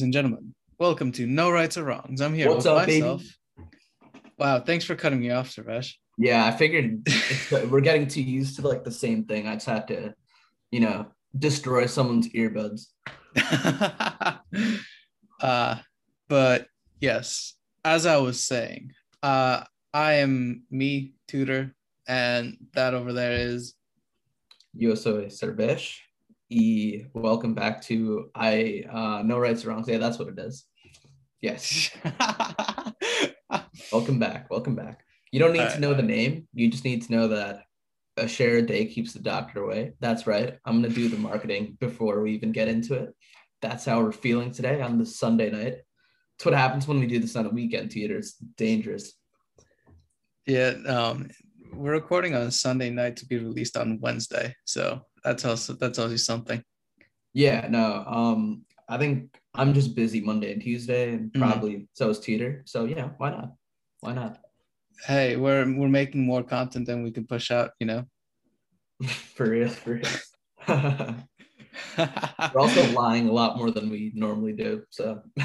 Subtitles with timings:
[0.00, 0.54] Ladies and gentlemen.
[0.78, 2.22] Welcome to No Rights or Wrongs.
[2.22, 3.02] I'm here What's with up, baby?
[3.02, 3.22] myself.
[4.38, 5.92] Wow, thanks for cutting me off, Sarvesh.
[6.16, 7.06] Yeah, I figured
[7.68, 9.46] we're getting too used to like the same thing.
[9.46, 10.14] I just had to,
[10.70, 11.08] you know,
[11.38, 12.86] destroy someone's earbuds.
[15.42, 15.76] uh,
[16.30, 16.66] but
[16.98, 21.74] yes, as I was saying, uh, I am me, tutor,
[22.08, 23.74] and that over there is
[24.72, 25.28] Yo soy
[26.50, 29.86] Y welcome back to I uh No Rights or Wrongs.
[29.88, 30.64] Yeah, that's what it is.
[31.40, 31.90] Yes.
[33.92, 34.50] Welcome back.
[34.50, 35.00] Welcome back.
[35.32, 36.46] You don't need to know the name.
[36.52, 37.62] You just need to know that
[38.16, 39.92] a share a day keeps the doctor away.
[40.00, 40.58] That's right.
[40.64, 43.14] I'm gonna do the marketing before we even get into it.
[43.62, 45.78] That's how we're feeling today on this Sunday night.
[46.36, 48.18] It's what happens when we do this on a weekend theater.
[48.18, 49.14] It's dangerous.
[50.46, 50.74] yeah.
[50.86, 51.30] Um,
[51.72, 55.98] we're recording on a Sunday night to be released on Wednesday, so that's also that's
[55.98, 56.62] also something.
[57.32, 58.04] Yeah, no.
[58.06, 61.40] Um, I think I'm just busy Monday and Tuesday, and Mhm.
[61.40, 62.62] probably so is Teeter.
[62.66, 63.54] So yeah, why not?
[64.00, 64.38] Why not?
[65.06, 68.04] Hey, we're we're making more content than we can push out, you know.
[69.34, 70.08] for real, for real.
[71.96, 74.84] We're also lying a lot more than we normally do.
[74.90, 75.22] So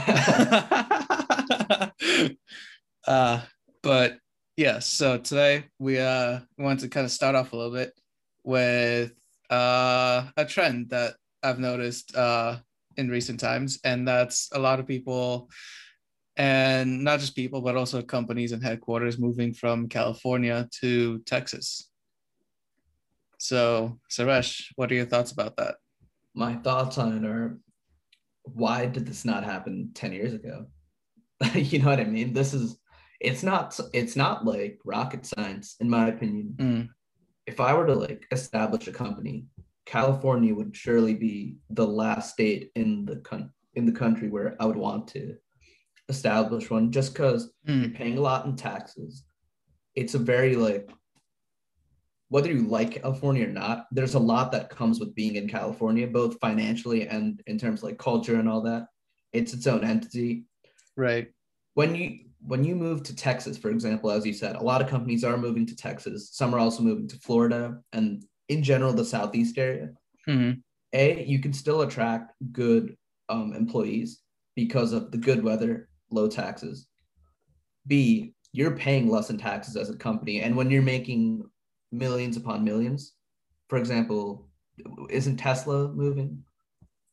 [3.07, 3.41] uh,
[3.81, 4.17] but
[4.57, 7.93] yeah, so today we uh want to kind of start off a little bit
[8.43, 9.13] with
[9.49, 12.57] uh a trend that I've noticed uh
[12.97, 15.49] in recent times, and that's a lot of people
[16.37, 21.89] and not just people, but also companies and headquarters moving from California to Texas.
[23.37, 25.75] So, Sarvesh, what are your thoughts about that?
[26.35, 27.57] my thoughts on it are
[28.43, 30.67] why did this not happen 10 years ago?
[31.55, 32.33] you know what I mean?
[32.33, 32.77] This is
[33.19, 36.53] it's not it's not like rocket science, in my opinion.
[36.57, 36.89] Mm,
[37.47, 39.45] If I were to like establish a company,
[39.85, 44.65] California would surely be the last state in the con- in the country where I
[44.65, 45.35] would want to
[46.09, 49.23] establish one just because mm, you're paying a lot in taxes.
[49.95, 50.89] It's a very like
[52.29, 56.07] whether you like California or not, there's a lot that comes with being in California,
[56.07, 58.87] both financially and in terms of like culture and all that.
[59.31, 60.45] It's its own entity.
[60.95, 61.29] right.
[61.75, 64.87] When you when you move to Texas, for example, as you said, a lot of
[64.87, 66.29] companies are moving to Texas.
[66.33, 69.89] Some are also moving to Florida and in general the southeast area.
[70.27, 70.61] Mhm.
[70.93, 72.95] A, you can still attract good
[73.29, 74.21] um, employees
[74.55, 76.87] because of the good weather, low taxes.
[77.87, 80.41] B, you're paying less in taxes as a company.
[80.41, 81.43] And when you're making
[81.91, 83.13] millions upon millions,
[83.67, 84.47] for example,
[85.09, 86.43] isn't Tesla moving?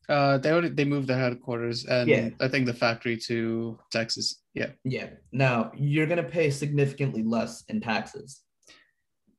[0.09, 2.29] Uh, they already they moved the headquarters and Yeah.
[2.41, 4.41] I think the factory to Texas.
[4.53, 5.09] Yeah, Yeah.
[5.31, 8.41] Now you're going to pay significantly less in taxes.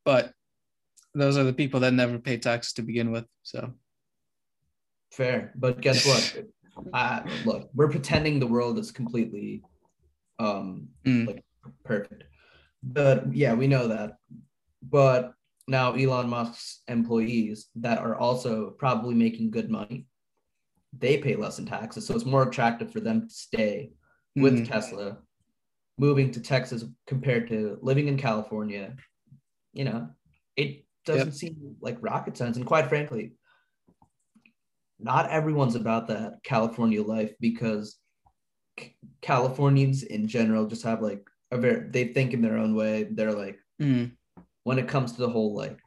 [0.05, 0.33] but
[1.15, 3.25] those are the people that never pay taxes to begin with.
[3.43, 3.73] So
[5.13, 5.53] Fair.
[5.55, 6.45] But guess what?
[6.93, 9.63] uh, look, we're pretending the world is completely
[10.39, 11.27] um, Mm.
[11.29, 11.45] like
[11.85, 12.25] perfect.
[12.83, 14.17] But yeah, we know that.
[14.83, 15.33] But
[15.69, 20.07] now Elon Musk's employees that are also probably making good money,
[20.99, 22.07] they pay less in taxes.
[22.07, 23.93] So it's more attractive for them to stay
[24.37, 24.69] with Mhm.
[24.69, 25.19] Tesla,
[25.99, 28.97] moving to Texas compared to living in California.
[29.73, 30.11] You know,
[30.57, 32.57] it doesn't seem like rocket science.
[32.57, 33.35] And quite frankly,
[34.99, 37.99] not everyone's about that California life because
[38.79, 43.05] C- Californians in general just have like a very they think in their own way.
[43.05, 44.17] They're like Mm.
[44.63, 45.79] when it comes to the whole like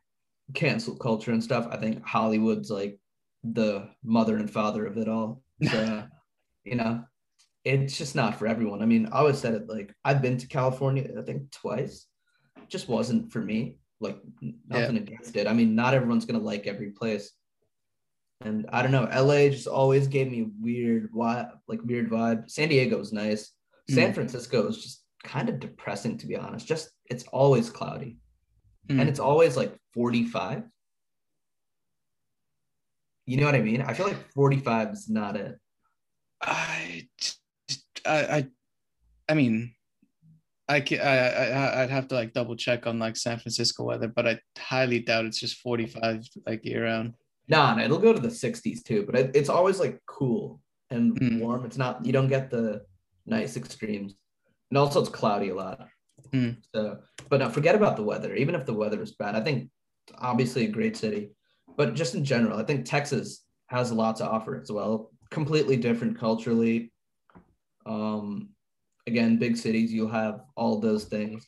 [0.53, 2.99] cancel culture and stuff, I think Hollywood's like
[3.43, 5.41] the mother and father of it all.
[5.63, 6.03] So,
[6.63, 7.03] you know,
[7.63, 8.81] it's just not for everyone.
[8.81, 12.07] I mean, I always said it like I've been to California, I think twice.
[12.57, 13.77] It just wasn't for me.
[13.99, 14.19] Like
[14.67, 15.47] nothing against it.
[15.47, 17.31] I mean, not everyone's gonna like every place.
[18.41, 22.49] And I don't know, LA just always gave me weird vibe, like weird vibe.
[22.49, 23.51] San Diego was nice.
[23.89, 24.13] San Mm.
[24.13, 26.67] Francisco is just kind of depressing to be honest.
[26.67, 28.17] Just it's always cloudy
[28.89, 29.01] Mm.
[29.01, 30.63] and it's always like 45.
[33.27, 33.81] You know what I mean?
[33.81, 35.59] I feel like 45 is not it.
[36.41, 37.07] I,
[38.05, 38.47] I, I,
[39.27, 39.73] I mean,
[40.69, 44.07] I can I, I I'd have to like double check on like San Francisco weather,
[44.07, 47.15] but I highly doubt it's just 45 like year round.
[47.49, 51.19] Nah, no, it'll go to the 60s too, but it, it's always like cool and
[51.19, 51.41] Mm.
[51.41, 51.65] warm.
[51.65, 52.81] It's not, you don't get the
[53.25, 54.15] nice extremes.
[54.71, 55.87] And also, it's cloudy a lot.
[56.31, 56.57] Mm.
[56.73, 56.99] So,
[57.29, 58.35] but now forget about the weather.
[58.35, 59.69] Even if the weather is bad, I think
[60.17, 61.31] obviously a great city.
[61.77, 65.11] But just in general, I think Texas has a lot to offer as well.
[65.29, 66.91] Completely different culturally.
[67.85, 68.49] Um,
[69.05, 71.47] again, big cities, you'll have all those things.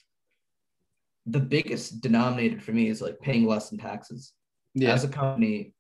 [1.25, 4.33] The biggest denominator for me is like paying less in taxes
[4.75, 4.93] Yeah.
[4.93, 5.73] as a company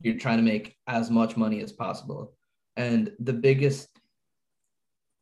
[0.00, 2.34] you're trying to make as much money as possible
[2.76, 3.88] And the biggest,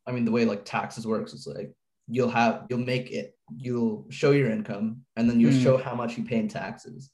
[0.06, 1.70] I mean, the way like taxes works is like
[2.08, 5.62] you'll have you'll make it you'll show your income and then you'll Mm.
[5.62, 7.10] show how much you pay in taxes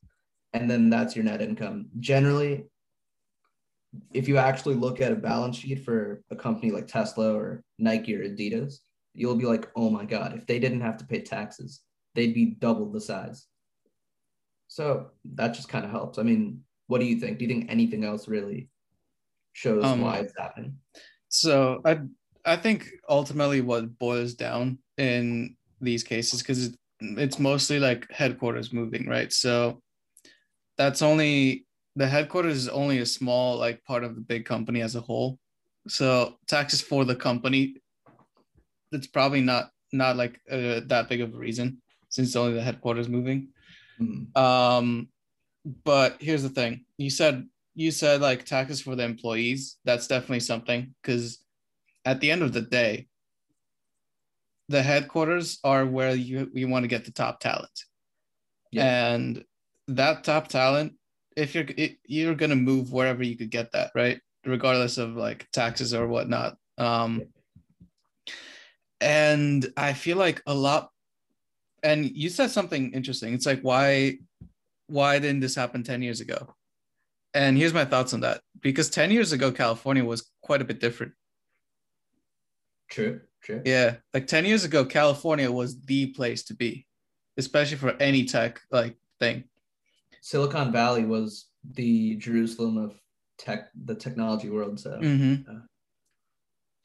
[0.52, 1.88] and then that's your net income.
[1.98, 2.64] Generally
[4.12, 8.14] if you actually look at a balance sheet for a company like tesla or nike
[8.14, 8.80] or adidas
[9.14, 11.80] you'll be like oh my god if they didn't have to pay taxes
[12.14, 13.46] they'd be double the size.
[14.66, 16.18] So that just kind of helps.
[16.18, 17.38] I mean what do you think?
[17.38, 18.70] Do you think anything else really
[19.52, 20.78] shows Um, why it's happening?
[21.28, 22.00] So I
[22.44, 29.06] I think ultimately what boils down in these cases because it's mostly like headquarters moving,
[29.06, 29.32] right?
[29.32, 29.80] So
[30.78, 31.66] that's only
[31.96, 35.38] the headquarters is only a small like part of the big company as a whole.
[35.88, 37.76] So taxes for the company,
[38.92, 43.08] it's probably not not like uh, that big of a reason since only the headquarters
[43.08, 43.48] moving.
[44.00, 44.36] Mhm.
[44.36, 45.08] Um,
[45.84, 49.78] but here's the thing: you said you said like taxes for the employees.
[49.84, 51.38] That's definitely something because
[52.04, 53.08] at the end of the day,
[54.69, 57.84] the headquarters are where you you want to get the top talent,
[58.70, 59.14] Yeah.
[59.14, 59.44] and
[59.88, 60.94] that top talent,
[61.37, 64.20] if you're it, you're gonna move wherever you could get that, right?
[64.44, 66.56] Regardless of like taxes or whatnot.
[66.76, 67.25] Um,
[69.00, 70.90] and I feel like a lot.
[71.82, 73.35] And you said something interesting.
[73.35, 74.19] It's like why
[74.88, 76.55] why didn't this happen 10 years ago?
[77.34, 78.41] And here's my thoughts on that.
[78.61, 81.12] Because 10 years ago, California was quite a bit different.
[82.91, 83.96] true true Yeah.
[84.12, 86.87] Like 10 years ago, California was the place to be,
[87.37, 89.44] especially for any tech like thing.
[90.23, 93.00] Silicon Valley was the Jerusalem of
[93.38, 94.81] tech, the technology world.
[94.81, 95.47] So Mhm.
[95.47, 95.61] Yeah.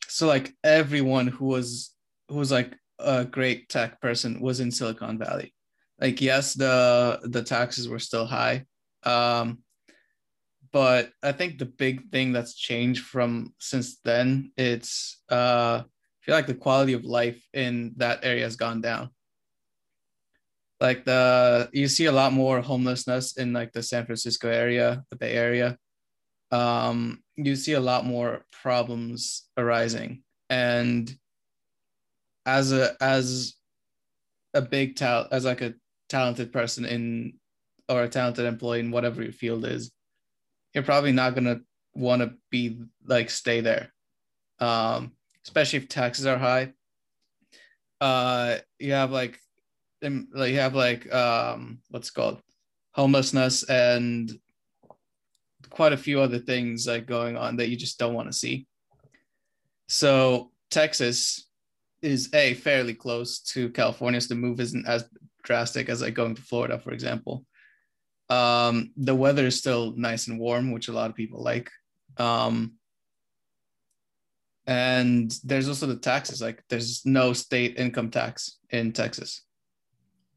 [0.08, 1.94] So like everyone who was
[2.30, 5.54] who was like a great tech person was in Silicon Valley.
[6.00, 8.66] Like yes, the the taxes were still high.
[9.04, 9.64] Um
[10.72, 16.36] but I think the big thing that's changed from since then, it's uh I feel
[16.36, 19.10] like the quality of life in that area has gone down.
[20.84, 25.16] Like the you see a lot more homelessness in like the San Francisco area, the
[25.16, 25.78] Bay Area.
[26.52, 31.10] Um, you see a lot more problems arising, and
[32.46, 33.56] as a as
[34.54, 35.74] a big talent, as like a
[36.10, 37.40] talented person in
[37.88, 39.90] or a talented employee in whatever your field is,
[40.74, 41.62] you're probably not gonna
[41.96, 43.94] want to be like stay there,
[44.60, 45.14] um,
[45.46, 46.74] especially if taxes are high.
[48.02, 49.40] Uh, you have like,
[50.04, 52.42] you have like um, what's called
[52.92, 54.32] homelessness and
[55.70, 58.68] quite a few other things like going on that you just don't want to see.
[59.88, 61.48] So Texas
[62.02, 65.06] is a fairly close to California, so the move isn't as
[65.44, 67.46] drastic as like going to Florida, for example.
[68.30, 71.70] Um, the weather is still nice and warm, which a lot of people like.
[72.18, 72.74] Um,
[74.66, 76.42] and there's also the taxes.
[76.42, 79.44] Like there's no state income tax in Texas.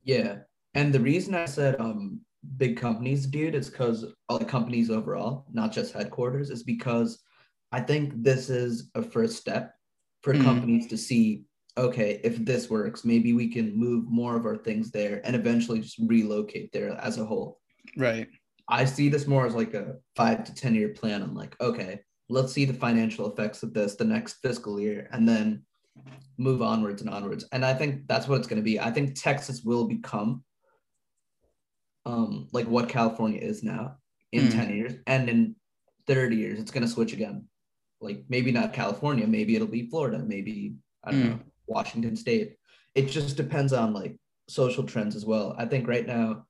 [0.06, 0.38] Yeah,
[0.74, 2.20] and the reason I said um
[2.56, 7.22] big companies, dude, is because all the companies overall, not just headquarters, is because
[7.72, 9.74] I think this is a first step
[10.22, 10.44] for Mhm.
[10.44, 11.44] companies to see.
[11.76, 15.80] Okay, if this works, maybe we can move more of our things there and eventually
[15.80, 17.60] just relocate there as a whole.
[17.98, 18.28] Right.
[18.68, 21.22] I see this more as like a five to 10 year plan.
[21.22, 25.28] I'm like, okay, let's see the financial effects of this the next fiscal year and
[25.28, 25.66] then
[26.38, 27.46] move onwards and onwards.
[27.52, 28.78] And I think that's what it's going to be.
[28.78, 30.44] I think Texas will become
[32.04, 33.96] um, like what California is now
[34.32, 34.52] in Mm.
[34.52, 34.92] 10 years.
[35.06, 35.56] And in
[36.06, 37.48] 30 years, it's going to switch again.
[38.00, 40.74] Like maybe not California, maybe it'll be Florida, maybe,
[41.04, 41.28] I don't Mm.
[41.30, 42.56] know, Washington State.
[42.94, 44.16] It just depends on like
[44.48, 45.54] social trends as well.
[45.58, 46.46] I think right now,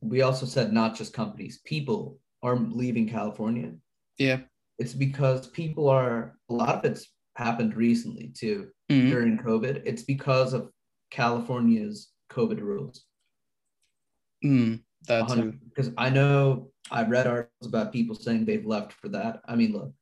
[0.00, 3.72] we also said not just companies, people are leaving California.
[4.18, 4.40] Yeah.
[4.78, 9.10] It's because people are, a lot of it's happened recently too Mhm.
[9.10, 9.82] during COVID.
[9.84, 10.70] It's because of
[11.10, 13.04] California's COVID rules.
[14.44, 15.54] Mm, that too.
[15.68, 19.40] Because I know I've read articles about people saying they've left for that.
[19.46, 19.92] I mean, look,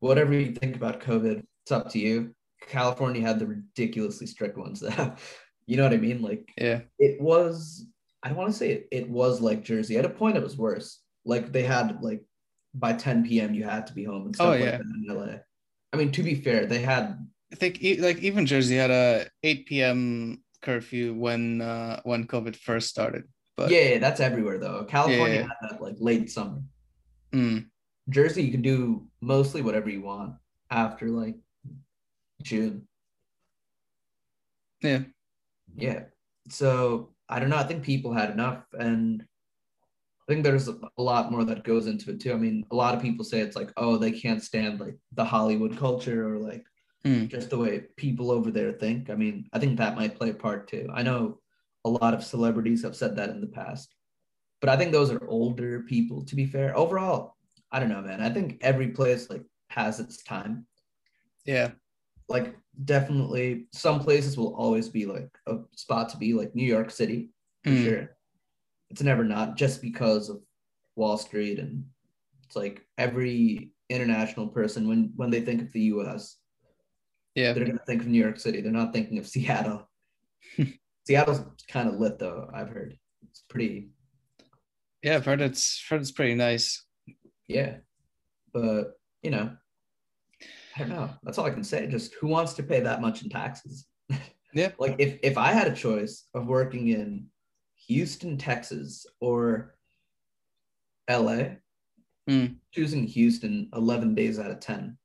[0.00, 2.34] whatever you think about COVID, it's up to you.
[2.66, 5.18] California had the ridiculously strict ones that,
[5.66, 6.22] you know what I mean?
[6.22, 6.82] Like, Yeah.
[6.98, 7.86] it was
[8.22, 9.98] I don't want to say it, it was like Jersey.
[9.98, 11.02] At a point, it was worse.
[11.26, 12.22] Like they had like
[12.72, 13.52] by 10 p.m.
[13.52, 14.78] you had to be home and stuff Oh, like yeah.
[14.78, 15.36] that in LA.
[15.94, 17.16] I mean, to be fair, they had
[17.52, 20.42] I think like even Jersey had a 8 p.m.
[20.60, 23.24] curfew when uh when COVID first started.
[23.56, 24.84] But yeah, yeah, that's everywhere though.
[24.90, 25.46] California Yeah.
[25.46, 26.60] had that like late summer.
[27.32, 27.66] mm,
[28.10, 30.34] Jersey, you can do mostly whatever you want
[30.68, 31.36] after like
[32.42, 32.88] June.
[34.82, 35.02] yeah.
[35.76, 36.00] Yeah.
[36.48, 37.56] So I don't know.
[37.56, 39.24] I think people had enough, and
[40.26, 42.32] I think there's a lot more that goes into it too.
[42.32, 45.24] I mean, a lot of people say it's like, oh, they can't stand like the
[45.24, 46.64] Hollywood culture or like
[47.04, 47.28] Mm.
[47.28, 49.10] just the way people over there think.
[49.10, 50.88] I mean, I think that might play a part too.
[50.90, 51.38] I know
[51.84, 53.94] a lot of celebrities have said that in the past,
[54.62, 56.24] but I think those are older people.
[56.24, 57.36] To be fair, overall,
[57.70, 58.22] I don't know, man.
[58.22, 60.66] I think every place like has its time.
[61.44, 61.72] Yeah.
[62.26, 66.90] Like definitely, some places will always be like a spot to be, like New York
[66.90, 67.28] City
[67.64, 67.84] for Mm.
[67.84, 68.13] sure.
[68.90, 70.40] It's never not just because of
[70.96, 71.84] Wall Street and
[72.44, 76.36] it's like every international person when when they think of the U.S.
[77.34, 77.52] Yeah.
[77.52, 78.60] they're gonna think of New York City.
[78.60, 79.88] They're not thinking of Seattle.
[81.06, 82.48] Seattle's kind of lit though.
[82.54, 82.96] I've heard
[83.30, 83.90] it's pretty,
[85.02, 85.16] Yeah.
[85.16, 86.84] I've heard it's heard it's pretty nice.
[87.48, 87.76] yeah.
[88.52, 89.50] But you know,
[90.76, 91.10] I don't know.
[91.24, 91.86] That's all I can say.
[91.88, 93.86] Just who wants to pay that much in taxes?
[94.54, 94.70] Yeah.
[94.78, 97.26] like if if I had a choice of working in
[97.88, 99.74] Houston, Texas, or
[101.08, 101.56] LA,
[102.28, 102.56] Mm.
[102.72, 104.96] choosing Houston 11 days out of 10,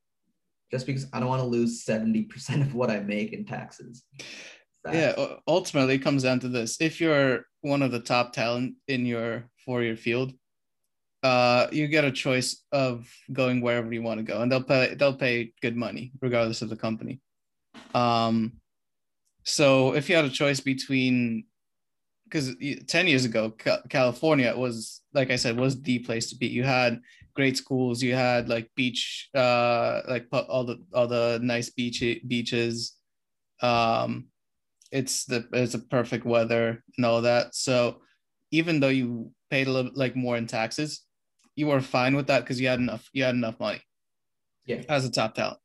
[0.71, 4.03] just because I don't want to lose 70% of what I make in taxes.
[4.89, 5.35] Yeah.
[5.45, 9.49] Ultimately, it comes down to this: if you're one of the top talent in your
[9.65, 10.33] four year field,
[11.21, 14.93] uh, you get a choice of going wherever you want to go, and they'll pay
[14.93, 17.19] they'll pay good money regardless of the company.
[17.93, 18.61] Um,
[19.43, 21.43] so if you had a choice between,
[22.29, 22.55] because
[22.87, 23.51] ten years ago,
[23.89, 26.47] California was like I said was the place to be.
[26.47, 26.99] You had
[27.35, 32.95] great schools, you had like beach, uh, like all the all the nice beach beaches.
[33.61, 34.27] Um,
[34.91, 37.55] it's the it's a perfect weather and all that.
[37.55, 38.01] So
[38.51, 41.01] even though you paid a little like more in taxes,
[41.55, 43.81] you were fine with that because you had enough you had enough money
[44.65, 44.81] Yeah.
[44.89, 45.59] as a top talent.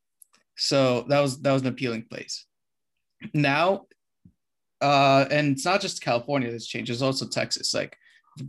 [0.56, 2.46] So that was that was an appealing place.
[3.32, 3.86] Now,
[4.84, 6.90] uh, and it's not just California that's changed.
[6.90, 7.72] It's also Texas.
[7.72, 7.96] Like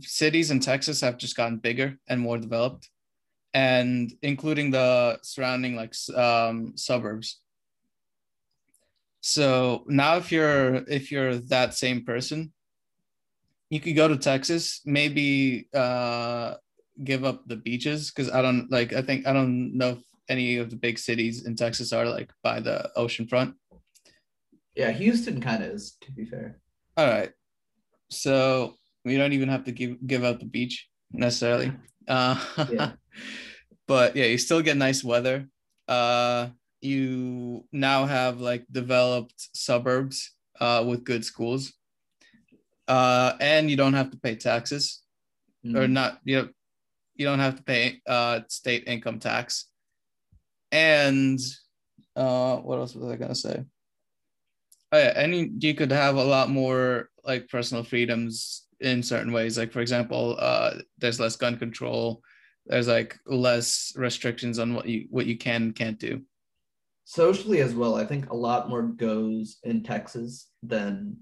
[0.02, 2.90] cities in Texas have just gotten bigger and more developed,
[3.54, 7.40] and including the surrounding like um, suburbs.
[9.22, 12.52] So now, if you're if you're that same person,
[13.70, 16.56] you could go to Texas, maybe uh,
[17.02, 18.92] give up the beaches because I don't like.
[18.92, 22.30] I think I don't know if any of the big cities in Texas are like
[22.42, 23.54] by the ocean front.
[24.76, 26.60] Yeah, Houston kind of is, to be fair.
[26.96, 27.32] All right,
[28.10, 31.72] so we don't even have to give give up the beach necessarily.
[32.06, 32.38] Uh,
[32.70, 32.92] Yeah.
[33.88, 35.48] but yeah, you still get nice weather.
[35.88, 36.48] Uh,
[36.80, 41.72] you now have like developed suburbs uh, with good schools,
[42.88, 45.02] uh, and you don't have to pay taxes
[45.64, 45.90] or Mm.
[45.90, 46.20] not.
[46.24, 46.48] You know,
[47.16, 49.66] you don't have to pay uh, state income tax.
[50.70, 51.40] And
[52.14, 53.64] uh, what else was I gonna say?
[54.96, 59.58] Oh yeah, and you, could have a lot more like personal freedoms in certain ways.
[59.58, 62.22] Like for example, uh, there's less gun control.
[62.64, 66.22] There's like less restrictions on what you what you can and can't do.
[67.04, 71.18] Socially as well, I think a lot more goes in Texas than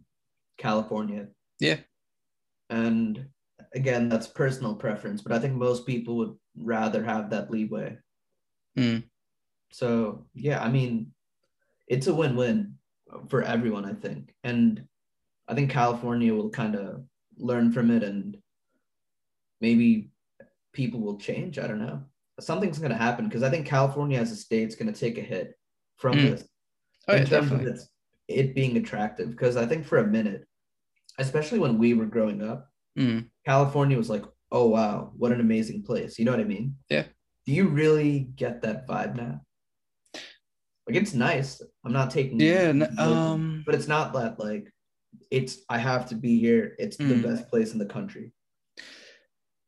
[0.57, 1.27] California.
[1.59, 1.79] Yeah.
[2.71, 3.27] And
[3.75, 7.99] again, that's personal preference, but I think most people would rather have that leeway.
[8.79, 9.03] Mm.
[9.73, 11.09] So, yeah, I mean,
[11.89, 12.74] it's a win win
[13.29, 14.35] for everyone, I think.
[14.45, 14.85] And
[15.49, 17.05] I think California will kind of
[17.37, 18.37] learn from it and
[19.61, 20.11] maybe
[20.73, 21.59] people will change.
[21.59, 22.03] I don't know.
[22.41, 25.19] Something's going to happen because I think California as a state is going to take
[25.19, 25.55] a hit
[25.97, 26.31] from Mm.
[26.33, 26.49] this
[27.07, 27.81] Oh, yeah, in terms definitely.
[28.29, 29.31] it being attractive.
[29.31, 30.47] Because I think for a minute,
[31.19, 33.29] especially when we were growing up, Mm.
[33.45, 36.17] California was like, oh, wow, what an amazing place.
[36.19, 36.77] You know what I mean?
[36.89, 37.05] Yeah.
[37.45, 39.43] Do you really get that vibe now?
[40.87, 41.63] Like, it's nice.
[41.85, 42.69] I'm not taking, Yeah.
[42.71, 43.63] n- Um.
[43.67, 44.71] but it's not that like,
[45.31, 46.75] it's, I have to be here.
[46.79, 47.23] It's the Mm.
[47.23, 48.33] best place in the country.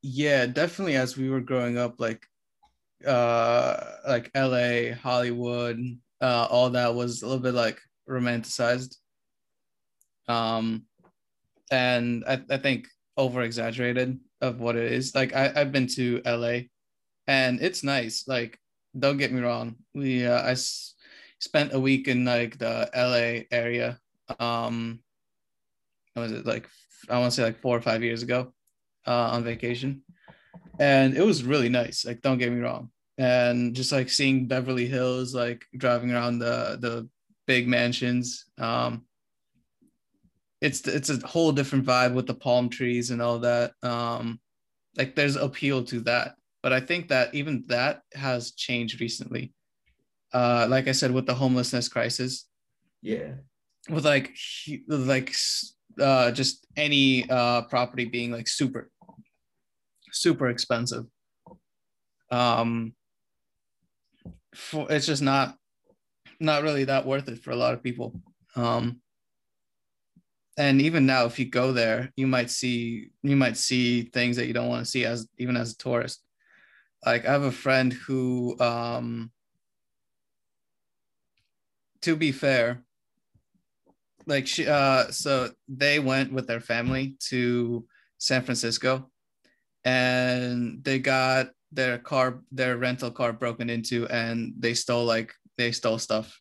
[0.02, 2.24] yeah definitely as we were growing up like
[3.06, 3.74] uh
[4.06, 5.80] like la hollywood
[6.20, 8.94] uh all that was a little bit like romanticized
[10.28, 10.84] um
[11.72, 16.20] and i, I think over exaggerated of what it is like I, i've been to
[16.24, 16.60] la
[17.26, 18.60] and it's nice like
[18.96, 20.54] don't get me wrong we uh, i
[21.38, 23.98] spent a week in like the la area
[24.40, 25.00] um
[26.14, 26.68] was it like
[27.10, 28.52] i want to say like four or five years ago
[29.06, 30.02] uh, on vacation,
[30.78, 32.04] and it was really nice.
[32.04, 36.78] Like, don't get me wrong, and just like seeing Beverly Hills, like driving around the
[36.80, 37.08] the
[37.46, 38.46] big mansions.
[38.58, 39.06] Um,
[40.60, 43.72] it's it's a whole different vibe with the palm trees and all that.
[43.82, 44.40] Um,
[44.96, 49.52] like, there's appeal to that, but I think that even that has changed recently.
[50.32, 52.48] Uh, like I said, with the homelessness crisis,
[53.02, 53.34] Yeah.
[53.88, 54.34] with like
[54.88, 55.34] like
[56.00, 58.90] uh just any uh property being like super
[60.12, 61.04] super expensive.
[62.30, 62.94] Um,
[64.54, 65.56] for, it's just not
[66.40, 68.20] not really that worth it for a lot of people.
[68.56, 69.00] Um,
[70.58, 74.46] and even now, if you go there, you might see you might see things that
[74.46, 76.22] you don't want to see as even as a tourist.
[77.04, 79.30] Like I have a friend who, um,
[82.06, 82.82] to be fair,
[84.26, 87.86] like she, uh, so they went with their family to
[88.18, 89.10] San Francisco,
[89.84, 95.70] and they got their car, their rental car broken into, and they stole like they
[95.72, 96.40] stole stuff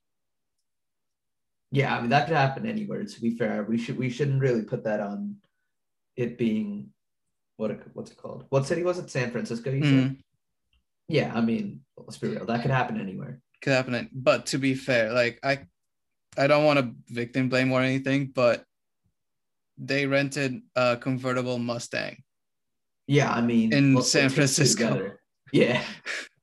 [1.75, 3.03] yeah, I mean that could happen anywhere.
[3.03, 5.35] To be fair, we should we shouldn't really put that on
[6.15, 6.91] it being
[7.57, 8.45] what it, what's it called?
[8.47, 9.09] What city was it?
[9.09, 9.71] San Francisco.
[9.71, 10.07] You mm-hmm.
[10.07, 10.17] said.
[11.09, 12.45] Yeah, I mean, let's be real.
[12.45, 13.41] That could happen anywhere.
[13.65, 15.57] Could happen, but to be fair, like I,
[16.37, 18.63] I don't want to victim blame or anything, but
[19.79, 22.21] they rented a convertible Mustang.
[23.07, 25.13] Yeah, I mean, in San Francisco.
[25.51, 25.81] Yeah.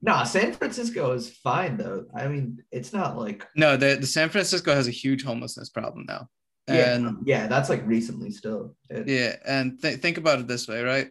[0.04, 2.06] No, San Francisco is fine though.
[2.12, 3.76] I mean, it's not like no.
[3.76, 6.26] The, the San Francisco has a huge homelessness problem now.
[6.66, 8.74] And yeah, yeah, that's like recently still.
[8.90, 11.08] It, yeah, and th- think about it this way, right?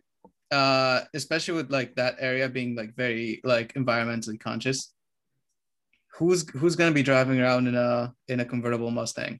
[0.51, 4.93] Uh, especially with like that area being like very like environmentally conscious.
[6.17, 9.39] Who's who's gonna be driving around in a in a convertible Mustang?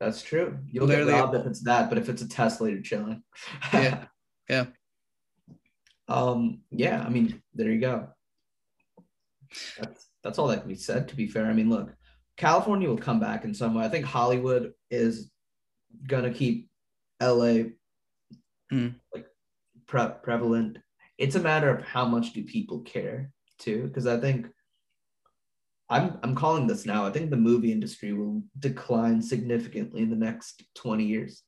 [0.00, 0.58] That's true.
[0.66, 3.22] You'll Literally, get robbed if it's that, but if it's a Tesla, you're chilling.
[3.72, 4.04] yeah,
[4.48, 4.66] yeah
[6.12, 8.08] um, yeah, I mean, there you go.
[9.78, 11.08] That's that's all that can be said.
[11.08, 11.94] To be fair, I mean, look,
[12.36, 13.84] California will come back in some way.
[13.84, 15.30] I think Hollywood is
[16.06, 16.68] gonna keep
[17.20, 17.70] LA
[18.72, 18.94] mm.
[19.14, 19.26] like
[19.86, 20.78] pre- prevalent.
[21.18, 23.31] It's a matter of how much do people care
[23.62, 24.48] too, because I think
[25.88, 27.04] I'm I'm calling this now.
[27.04, 31.42] I think the movie industry will decline significantly in the next 20 years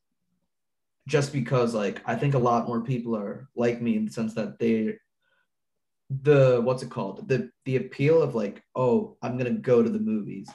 [1.07, 4.35] just because like I think a lot more people are like me in the sense
[4.35, 4.94] that they
[6.11, 9.98] the what's it called the the appeal of like oh I'm gonna go to the
[9.98, 10.48] movies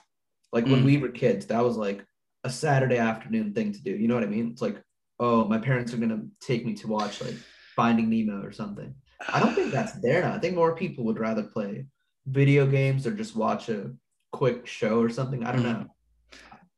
[0.52, 0.72] like mm.
[0.72, 2.06] when we were kids that was like
[2.44, 4.82] a Saturday afternoon thing to do you know what I mean it's like
[5.20, 7.36] oh my parents are gonna take me to watch like
[7.76, 8.94] Finding Nemo or something
[9.28, 10.34] I don't think that's there now.
[10.34, 11.86] I think more people would rather play
[12.26, 13.92] video games or just watch a
[14.32, 15.44] quick show or something.
[15.44, 15.82] I don't mm.
[15.82, 15.86] know.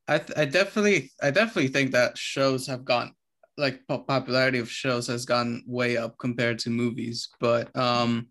[0.08, 3.14] I, th- I definitely I definitely think that shows have gone
[3.58, 7.30] like popularity of shows has gone way up compared to movies.
[7.40, 8.28] But um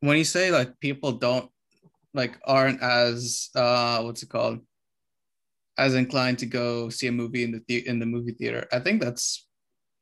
[0.00, 1.50] when you say like people don't
[2.14, 4.60] like aren't as uh what's it called?
[5.78, 8.78] As inclined to go see a movie in the, the- in the movie theater i
[8.80, 9.46] think that's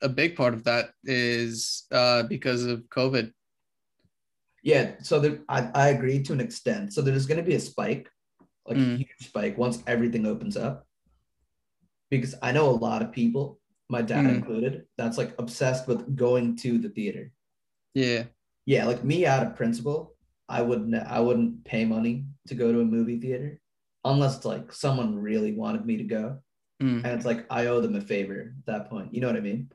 [0.05, 3.33] a big part of that is uh because of covid
[4.63, 7.61] yeah so there, I, I agree to an extent so there's going to be a
[7.61, 8.09] spike
[8.69, 8.95] like mm.
[8.95, 10.87] a huge spike once everything opens up
[12.11, 14.35] because i know a lot of people my dad mm.
[14.35, 17.31] included, that's like obsessed with going to the theater.
[17.95, 18.25] Yeah.
[18.67, 20.15] Yeah, like me out of principle,
[20.49, 23.61] I wouldn't I wouldn't pay money to go to a movie theater
[24.05, 26.39] unless it's like someone really wanted me to go.
[26.83, 27.05] Mm.
[27.05, 29.15] And it's like I owe them a favor at that point.
[29.15, 29.71] You know what I mean?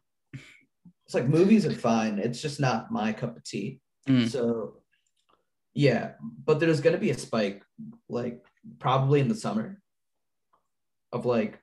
[1.10, 2.20] It's like movies are fine.
[2.20, 3.80] It's just not my cup of tea.
[4.08, 4.30] Mm.
[4.30, 4.76] So
[5.74, 6.12] yeah,
[6.46, 7.64] but there's gonna be a spike,
[8.08, 8.46] like
[8.78, 9.82] probably in the summer,
[11.12, 11.60] of like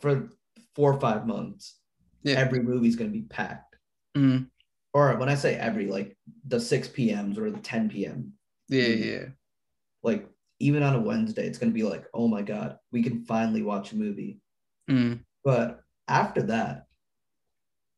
[0.00, 0.28] for
[0.74, 1.80] four or five months
[2.22, 2.36] yeah.
[2.36, 3.76] every movie's going to be packed.
[4.16, 4.48] Mm.
[4.92, 8.32] Or when I say every, like the 6 p.m.s or the 10 p.m.
[8.68, 9.24] Yeah, yeah.
[10.02, 13.24] Like even on a Wednesday, it's going to be like, oh my God, we can
[13.24, 14.40] finally watch a movie.
[14.90, 15.20] Mm.
[15.44, 16.86] But after that,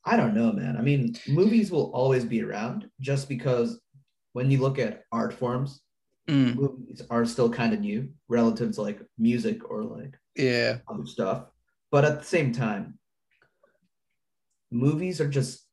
[0.05, 0.77] I don't know, man.
[0.77, 3.81] I mean, movies will always be around just because
[4.33, 5.81] when you look at art forms,
[6.29, 6.55] mm.
[6.55, 11.47] movies are still kind of new relative to like music or like yeah other stuff.
[11.91, 12.99] But at the same time,
[14.71, 15.67] movies are just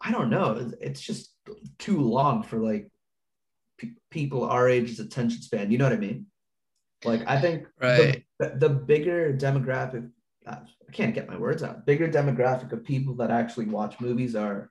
[0.00, 0.70] I don't know.
[0.80, 1.34] It's just
[1.78, 2.90] too long for like
[3.78, 5.70] pe- people our age's attention span.
[5.70, 6.26] You know what I mean?
[7.04, 8.24] Like I think right.
[8.38, 10.08] the, the bigger demographic,
[10.48, 11.86] I can't get my words out.
[11.86, 14.70] Bigger demographic of people that actually watch movies are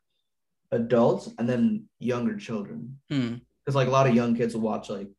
[0.72, 2.98] adults and then younger children.
[3.10, 3.76] Because hmm.
[3.76, 5.10] like a lot of young kids will watch like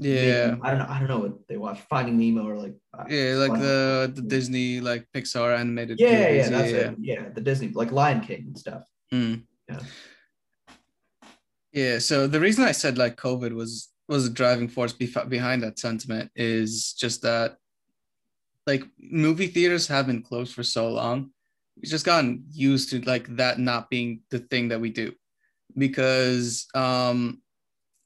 [0.00, 2.74] yeah maybe, i don't know i don't know what they watch finding nemo or like
[2.98, 6.36] uh, yeah like the the disney like pixar animated yeah movies.
[6.36, 6.78] yeah that's yeah.
[6.78, 8.82] it yeah the disney like lion king and stuff
[9.14, 9.40] mm.
[9.68, 9.78] yeah
[11.72, 15.78] yeah so the reason i said like covid was was a driving force behind that
[15.78, 17.56] sentiment is just that
[18.66, 21.30] like movie theaters have been closed for so long
[21.76, 25.12] we've just gotten used to like that not being the thing that we do
[25.76, 27.40] because um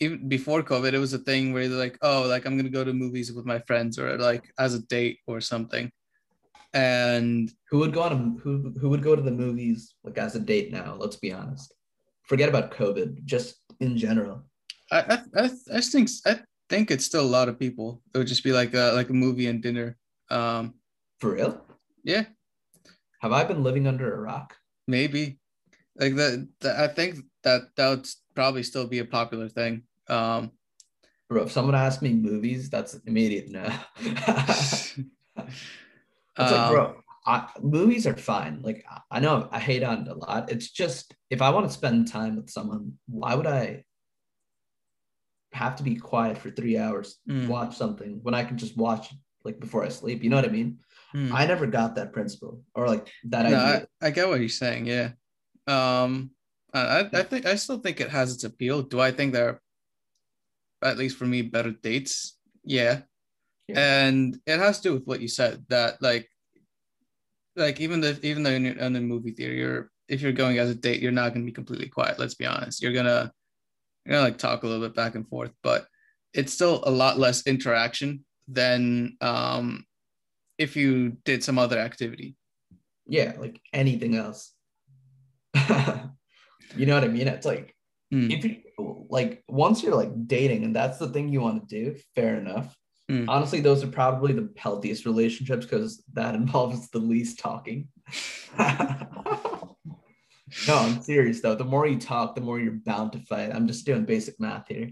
[0.01, 2.93] even before COVID, it was a thing where like, oh, like I'm gonna go to
[2.93, 5.93] movies with my friends or like as a date or something.
[6.73, 10.35] and Who would go on a, who who would go to the movies like as
[10.35, 10.97] a date now?
[10.99, 11.75] Let's be honest.
[12.25, 14.43] Forget about COVID, just in general.
[14.91, 18.03] I I I, I think I think it's still a lot of people.
[18.15, 19.99] It would just be like a like a movie and dinner.
[20.31, 20.75] Um,
[21.21, 21.65] For real?
[22.05, 22.25] yeah,
[23.21, 24.57] Have I been living under a rock?
[24.87, 25.39] maybe
[25.97, 26.49] like that.
[26.65, 29.83] I think that that would probably still be a popular thing.
[30.09, 30.53] Um,
[31.29, 33.63] Bro, if someone asked me movies, that's immediate no.
[34.01, 34.97] it's
[35.37, 35.47] like,
[36.37, 38.63] um, bro, I, movies are fine.
[38.63, 40.51] Like, I- I know I hate on it a lot.
[40.51, 43.85] It's just if I want to spend time with someone, why would I
[45.53, 47.47] have to be quiet for three hours, Mm.
[47.49, 49.13] watch something when I can just watch
[49.45, 50.23] like before I sleep?
[50.23, 50.79] You know what I mean?
[51.13, 51.35] hmm.
[51.35, 53.87] I never got that principle or like that no, idea.
[54.01, 54.87] I, I get what you're saying.
[54.87, 55.11] Yeah.
[55.67, 56.31] Um,
[56.73, 58.83] I, I think I still think it has its appeal.
[58.83, 59.49] Do I think there
[60.83, 62.39] are, at least for me, better dates?
[62.65, 63.03] Yeah.
[63.69, 63.79] Yeah.
[63.79, 66.29] And it has to do with what you said that like,
[67.57, 70.59] like even the even though in, your- in the movie theater, you're if you're going
[70.59, 72.19] as a date, you're not gonna be completely quiet.
[72.19, 72.83] Let's be honest.
[72.83, 73.33] You're gonna
[74.05, 75.87] you're gonna like talk a little bit back and forth, but
[76.35, 79.85] it's still a lot less interaction than um
[80.59, 82.37] if you did some other activity.
[83.07, 84.53] yeah, like anything else.
[86.77, 87.29] you know what I mean?
[87.29, 87.75] It's like
[88.13, 88.33] Mm.
[88.37, 88.57] if you
[89.09, 92.77] like once you're like dating and that's the thing you want to do, fair enough.
[93.09, 93.27] Mm.
[93.29, 97.87] Honestly, those are probably the healthiest relationships because that involves the least talking.
[98.59, 99.77] no,
[100.69, 101.55] I'm serious though.
[101.55, 103.55] The more you talk, the more you're bound to fight.
[103.55, 104.91] I'm just doing basic math here.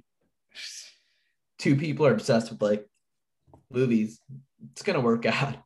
[1.58, 2.86] Two people are obsessed with like
[3.70, 4.20] movies.
[4.72, 5.56] It's gonna work out.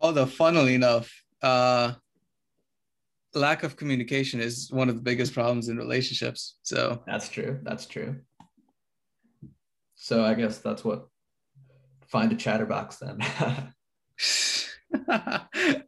[0.00, 1.92] Although, funnily enough, uh,
[3.34, 6.56] lack of communication is one of the biggest problems in relationships.
[6.62, 7.60] So, That's true.
[7.62, 8.16] That's true.
[9.94, 11.06] So I guess that's what
[12.08, 13.18] find a chatterbox then.
[15.08, 15.84] I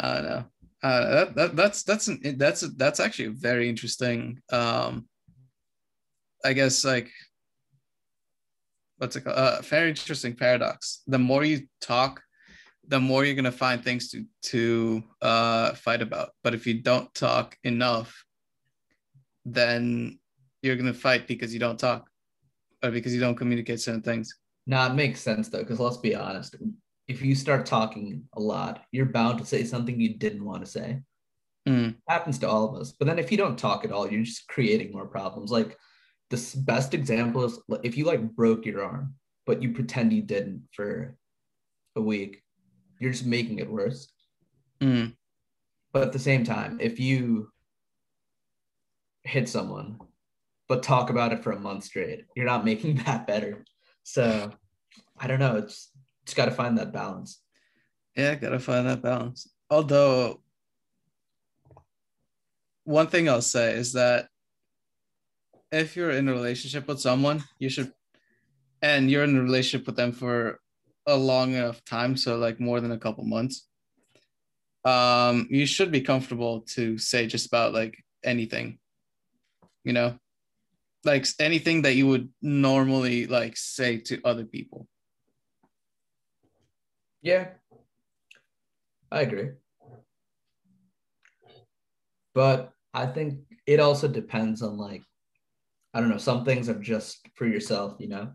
[0.00, 0.44] don't know.
[0.82, 4.40] Uh, that, that that's that's an, that's that's actually a very interesting.
[4.52, 5.08] Um,
[6.44, 7.10] I guess like
[8.98, 9.36] what's it called?
[9.36, 11.02] Uh, very interesting paradox.
[11.06, 12.22] The more you talk,
[12.86, 16.30] the more you're gonna find things to to uh, fight about.
[16.42, 18.24] But if you don't talk enough,
[19.44, 20.18] then
[20.62, 22.08] you're gonna fight because you don't talk,
[22.82, 24.34] or because you don't communicate certain things.
[24.66, 26.56] Nah, it makes sense though, because let's be honest.
[27.06, 30.70] If you start talking a lot, you're bound to say something you didn't want to
[30.70, 31.00] say.
[31.66, 31.96] Mm.
[32.06, 32.92] Happens to all of us.
[32.92, 35.50] But then if you don't talk at all, you're just creating more problems.
[35.50, 35.78] Like
[36.30, 39.14] the best example is if you like broke your arm,
[39.46, 41.16] but you pretend you didn't for
[41.96, 42.42] a week,
[43.00, 44.08] you're just making it worse.
[44.80, 45.14] Mm.
[45.92, 47.50] But at the same time, if you
[49.22, 49.98] hit someone,
[50.68, 53.64] but talk about it for a month straight, you're not making that better.
[54.02, 54.50] So
[55.18, 55.56] I don't know.
[55.56, 55.90] It's
[56.22, 57.40] it's got to find that balance.
[58.18, 59.48] Yeah, gotta find that balance.
[59.70, 60.42] Although,
[62.82, 64.28] one thing I'll say is that
[65.70, 67.92] if you're in a relationship with someone, you should,
[68.82, 70.60] and you're in a relationship with them for
[71.06, 73.66] a long enough time, so like more than a couple months,
[74.84, 78.78] um, you should be comfortable to say just about like anything,
[79.84, 80.18] you know,
[81.04, 84.86] like anything that you would normally like say to other people.
[87.22, 87.48] Yeah,
[89.10, 89.50] I agree.
[92.34, 95.02] But I think it also depends on like,
[95.98, 98.30] I don't know, some things are just for yourself, you know?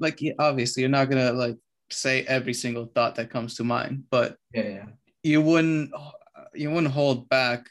[0.00, 1.56] like obviously you're not gonna like
[1.90, 4.86] say every single thought that comes to mind but Yeah, yeah.
[5.22, 5.92] you wouldn't
[6.54, 7.70] you wouldn't hold back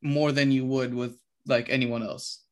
[0.00, 2.44] more than you would with like anyone else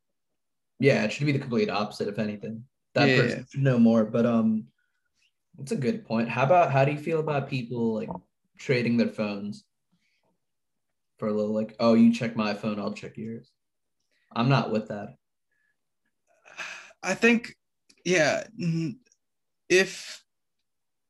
[0.80, 2.64] Yeah, it should be the complete opposite, if anything.
[2.94, 3.44] That Yeah, person yeah.
[3.50, 4.04] should know more.
[4.04, 4.66] But um,
[5.60, 6.28] it's a good point.
[6.28, 8.10] How about how do you feel about people like
[8.58, 9.62] trading their phones
[11.18, 13.46] for a little like, oh, you check my phone, I'll check yours.
[14.34, 15.14] I'm not with that.
[17.02, 17.54] I think
[18.04, 18.94] yeah mm,
[19.68, 20.22] if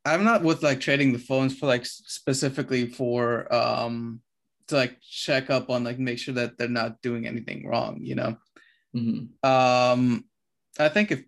[0.04, 4.20] i'm not with like trading the phones for like specifically for um
[4.68, 8.14] to like check up on like make sure that they're not doing anything wrong you
[8.14, 8.36] know
[8.94, 9.28] Mhm.
[9.44, 10.24] Um,
[10.78, 11.24] I think if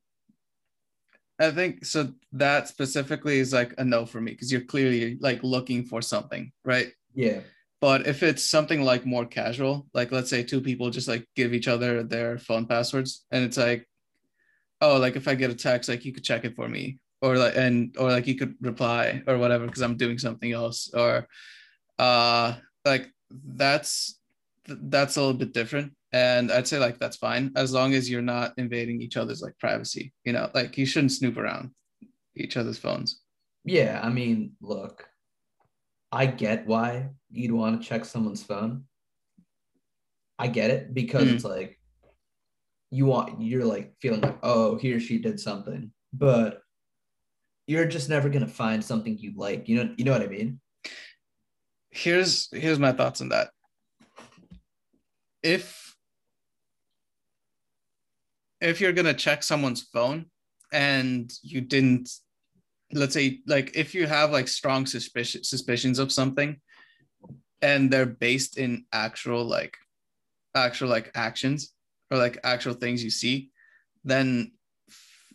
[1.41, 5.43] I think so that specifically is like a no for me because you're clearly like
[5.43, 6.93] looking for something, right?
[7.15, 7.41] Yeah.
[7.81, 11.53] But if it's something like more casual, like let's say two people just like give
[11.53, 13.87] each other their phone passwords and it's like,
[14.81, 17.37] oh, like if I get a text, like you could check it for me or
[17.37, 21.27] like and or like you could reply or whatever because I'm doing something else or
[21.99, 23.09] uh like
[23.57, 24.19] that's
[24.67, 28.23] that's a little bit different and i'd say like that's fine as long as you're
[28.23, 31.71] not invading each other's like privacy you know like you shouldn't snoop around
[32.37, 33.21] each other's phones
[33.65, 35.09] Yeah, I mean, look,
[36.13, 38.85] I get why you'd want to check someone's phone.
[40.39, 41.35] I get it because Mm.
[41.35, 41.79] it's like
[42.95, 46.61] you want you're like feeling like, oh, he or she did something, but
[47.67, 49.69] you're just never gonna find something you like.
[49.69, 50.61] You know, you know what I mean?
[51.95, 53.51] here's here's my thoughts on that
[55.45, 55.95] if
[58.61, 60.27] if you're gonna check someone's phone
[60.73, 62.11] and you didn't
[62.93, 66.61] let's say like if you have like strong suspicion suspicions of something
[67.63, 69.77] and they're based in actual like
[70.57, 71.74] actual like actions
[72.15, 73.51] or like actual things you see
[74.05, 74.53] then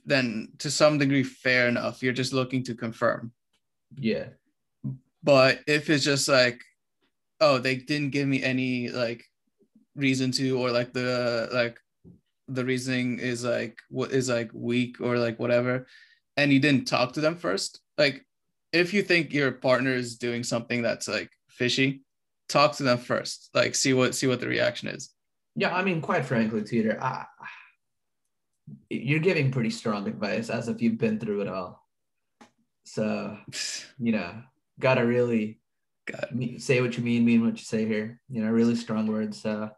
[0.05, 2.01] then to some degree fair enough.
[2.01, 3.31] You're just looking to confirm.
[3.95, 4.27] Yeah.
[5.23, 6.61] but if it's just like
[7.41, 9.25] oh they didn't give me any like
[9.95, 11.77] reason to or like the like
[12.47, 15.87] the reasoning is like what is like weak or like whatever
[16.37, 18.25] and you didn't talk to them first like
[18.71, 22.03] if you think your partner is doing something that's like fishy
[22.49, 23.49] talk to them first.
[23.53, 25.11] Like see what see what the reaction is
[25.59, 27.25] Yeah, I mean, quite frankly, Teeter, I,
[28.89, 31.85] you're giving pretty strong advice as if you've been through it all.
[32.85, 33.37] So,
[33.99, 34.41] you know,
[34.79, 35.59] gotta really
[36.05, 36.29] God.
[36.59, 38.21] say what you mean, mean what you say here.
[38.29, 39.41] You know, really strong words.
[39.41, 39.69] So,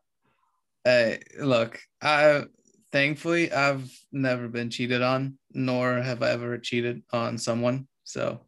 [0.86, 2.44] Hey, look, I
[2.92, 7.88] thankfully I've never been cheated on, nor have I ever cheated on someone.
[8.04, 8.42] So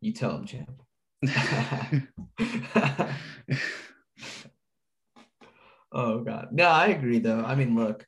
[0.00, 0.80] you tell him, champ.
[5.94, 7.40] oh God, no, I agree though.
[7.40, 8.06] I mean, look,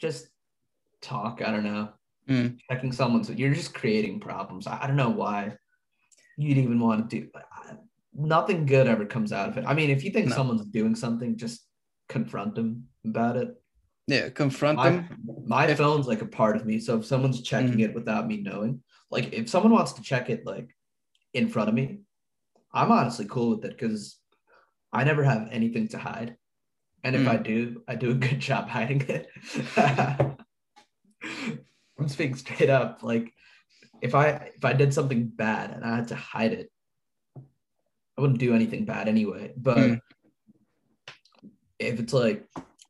[0.00, 0.28] just
[1.02, 1.42] talk.
[1.44, 1.88] I don't know.
[2.28, 2.58] Mm.
[2.70, 4.66] Checking someone's, you're just creating problems.
[4.66, 5.56] I, I don't know why
[6.36, 7.28] you'd even want to do.
[7.34, 7.76] I-
[8.20, 9.64] Nothing good ever comes out of it.
[9.64, 10.34] I mean, if you think No.
[10.34, 11.64] someone's doing something, just
[12.08, 13.54] confront them about it.
[14.08, 15.08] yeah, confront My, them.
[15.46, 16.80] my If- phone's like a part of me.
[16.80, 17.84] So if someone's checking Mm.
[17.84, 20.74] it without me knowing, like if someone wants to check it like
[21.32, 22.00] in front of me,
[22.72, 24.18] I'm honestly cool with it because
[24.92, 26.36] I never have anything to hide.
[27.04, 27.28] And if Mm.
[27.28, 29.28] I do, I do a good job hiding it.
[31.98, 33.02] I'm speaking straight up.
[33.02, 33.32] Like
[34.00, 36.70] if I if I did something bad and I had to hide it,
[37.36, 39.52] I wouldn't do anything bad anyway.
[39.56, 40.00] But Mm.
[41.78, 42.46] if it's like,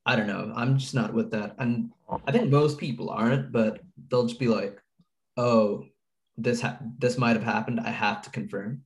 [0.07, 1.55] I don't know, I'm just not with that.
[1.59, 1.93] And
[2.27, 4.81] I think most people aren't, but they'll just be like,
[5.37, 5.85] oh,
[6.39, 7.81] this ha- this might have happened.
[7.81, 8.83] I have to confirm.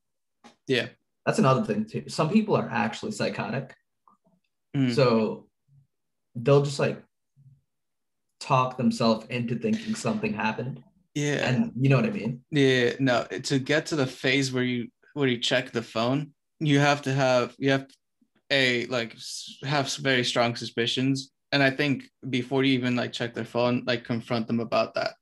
[0.66, 0.88] Yeah.
[1.26, 2.08] That's another thing too.
[2.08, 3.74] Some people are actually psychotic.
[4.76, 4.94] Mm.
[4.94, 5.46] So
[6.34, 7.02] they'll just like
[8.40, 10.82] talk themselves into thinking something happened.
[11.14, 11.48] Yeah.
[11.48, 12.42] And you know what I mean?
[12.50, 16.78] Yeah, no, to get to the phase where you where you check the phone, you
[16.78, 17.86] have to have you have
[18.50, 19.16] a like
[19.64, 24.04] have very strong suspicions, and I think before you even like check their phone, like
[24.04, 25.14] confront them about that.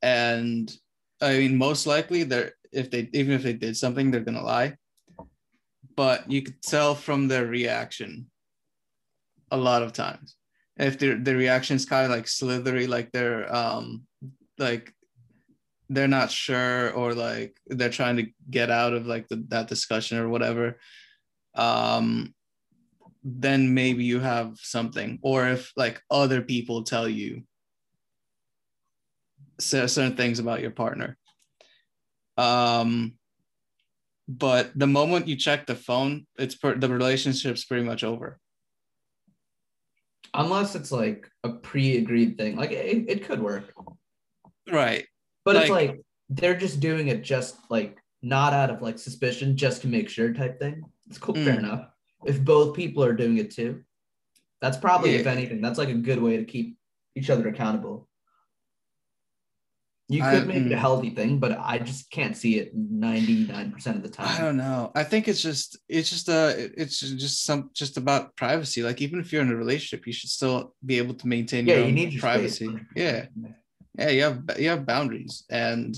[0.00, 0.72] And
[1.20, 4.76] I mean, most likely they're if they even if they did something, they're gonna lie.
[5.96, 8.30] But you could tell from their reaction
[9.52, 10.36] a lot of times.
[10.76, 14.06] If their reaction is kind of like slithery, like they're um
[14.58, 14.92] like
[15.88, 20.16] they're not sure or like they're trying to get out of like the, that discussion
[20.18, 20.78] or whatever
[21.54, 22.34] um
[23.24, 25.18] then maybe you have something.
[25.22, 27.42] Or if like other people tell you
[29.60, 31.16] certain things about your partner.
[32.36, 33.14] Um
[34.26, 38.40] but the moment you check the phone it's per- the relationship's pretty much over
[40.34, 42.56] Unless it's like a pre-agreed thing.
[42.56, 43.72] Like it, it could work.
[44.70, 45.06] right
[45.44, 49.56] But it's Like- like they're just doing it just like not out of like suspicion,
[49.56, 50.82] just to make sure type thing.
[51.08, 51.58] It's cool, fair Mm.
[51.58, 51.88] enough.
[52.24, 53.82] If both people are doing it too,
[54.60, 56.78] that's probably, if anything, that's like a good way to keep
[57.16, 58.08] each other accountable.
[60.12, 60.78] You I- could make it a mm.
[60.78, 64.28] healthy thing, but I just can't see it 99% of the time.
[64.28, 64.92] I don't know.
[64.94, 68.82] I think it's just it's just uh it's just some just about privacy.
[68.82, 71.76] Like even if you're in a relationship, you should still be able to maintain Yeah,
[71.78, 72.66] your you need your privacy.
[72.68, 72.80] space.
[72.94, 73.26] Yeah,
[73.98, 75.96] yeah, you have you have boundaries and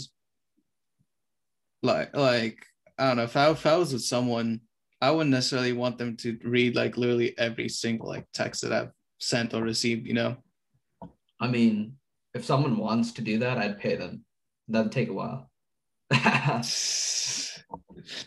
[1.83, 2.65] like like
[2.97, 4.61] I don't know if I, if I was with someone,
[5.01, 8.93] I wouldn't necessarily want them to read like literally every single like text that I've
[9.19, 10.07] sent or received.
[10.07, 10.37] You know.
[11.41, 11.97] I mean,
[12.35, 14.25] if someone wants to do that, I'd pay them.
[14.69, 15.51] That'd take a while.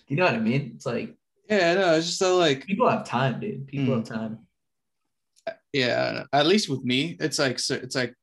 [0.07, 0.71] you know what I mean?
[0.75, 1.15] It's like
[1.49, 3.67] Yeah, no, it's just so like people have time, dude.
[3.67, 3.97] People Mm.
[3.97, 4.39] have time.
[5.73, 8.13] yeah at least with me it's like it's like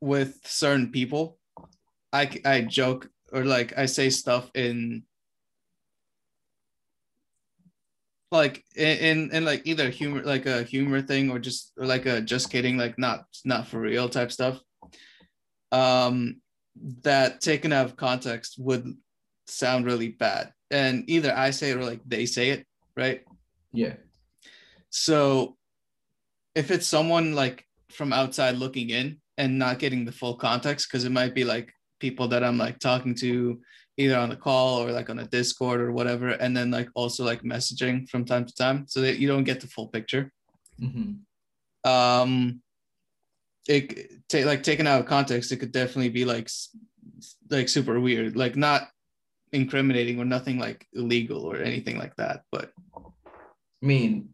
[0.00, 1.38] with certain people
[2.12, 5.02] I I joke or like i say stuff in
[8.30, 12.20] like in in, like either humor like a humor thing or just or like a
[12.20, 14.60] just kidding like not not for real type stuff
[15.72, 16.36] um
[17.02, 18.94] that taken out of context would
[19.46, 20.52] sound really bad.
[20.70, 23.22] And either I say it or like they say it, right?
[23.72, 23.94] Yeah.
[24.90, 25.56] So
[26.54, 31.04] if it's someone like from outside looking in and not getting the full context, because
[31.04, 33.60] it might be like people that I'm like talking to
[33.98, 37.24] either on the call or like on a Discord or whatever, and then like also
[37.24, 40.32] like messaging from time to time so that you don't get the full picture.
[40.80, 41.90] Mm-hmm.
[41.90, 42.62] Um,
[43.68, 46.48] it take like taken out of context, it could definitely be like
[47.50, 48.88] like super weird, like not
[49.52, 54.30] incriminating or nothing like illegal or anything like that, but I mean,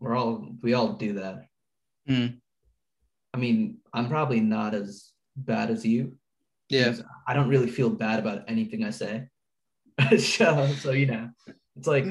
[0.00, 1.46] we're all we all do that.
[2.08, 2.38] Mm.
[3.32, 6.16] I mean, I'm probably not as bad as you.
[6.74, 6.94] Yeah,
[7.26, 9.28] I don't really feel bad about anything I say.
[10.18, 11.30] so, so you know,
[11.76, 12.06] it's like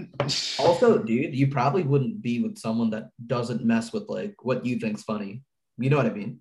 [0.57, 4.79] also, dude, you probably wouldn't be with someone that doesn't mess with like what you
[4.79, 5.41] think's funny.
[5.77, 6.39] You know what I mean?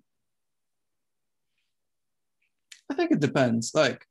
[2.89, 3.71] I think it depends.
[3.73, 4.05] Like,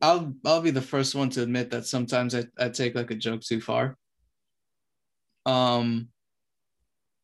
[0.00, 3.16] I'll I'll be the first one to admit that sometimes I, I take like a
[3.16, 3.96] joke too far.
[5.44, 6.08] Um,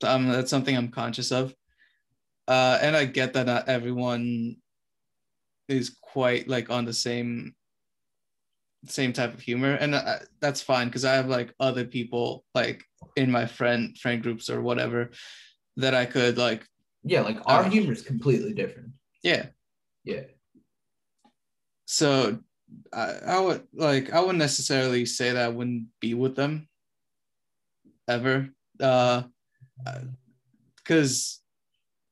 [0.04, 1.54] um, that's something I'm conscious of,
[2.48, 4.56] uh, and I get that not everyone
[5.72, 7.54] is quite like on the same
[8.86, 12.82] same type of humor, and I, that's fine because I have like other people like
[13.16, 15.10] in my friend friend groups or whatever
[15.76, 16.66] that I could like
[17.04, 18.92] Yeah, like our Uh, humor is completely different.
[19.22, 19.46] yeah
[20.04, 20.24] Yeah.
[21.86, 22.38] so
[22.92, 26.68] I, I would like I wouldn't necessarily say that I wouldn't be with them
[28.08, 28.48] ever
[28.80, 29.22] uh
[30.76, 31.40] because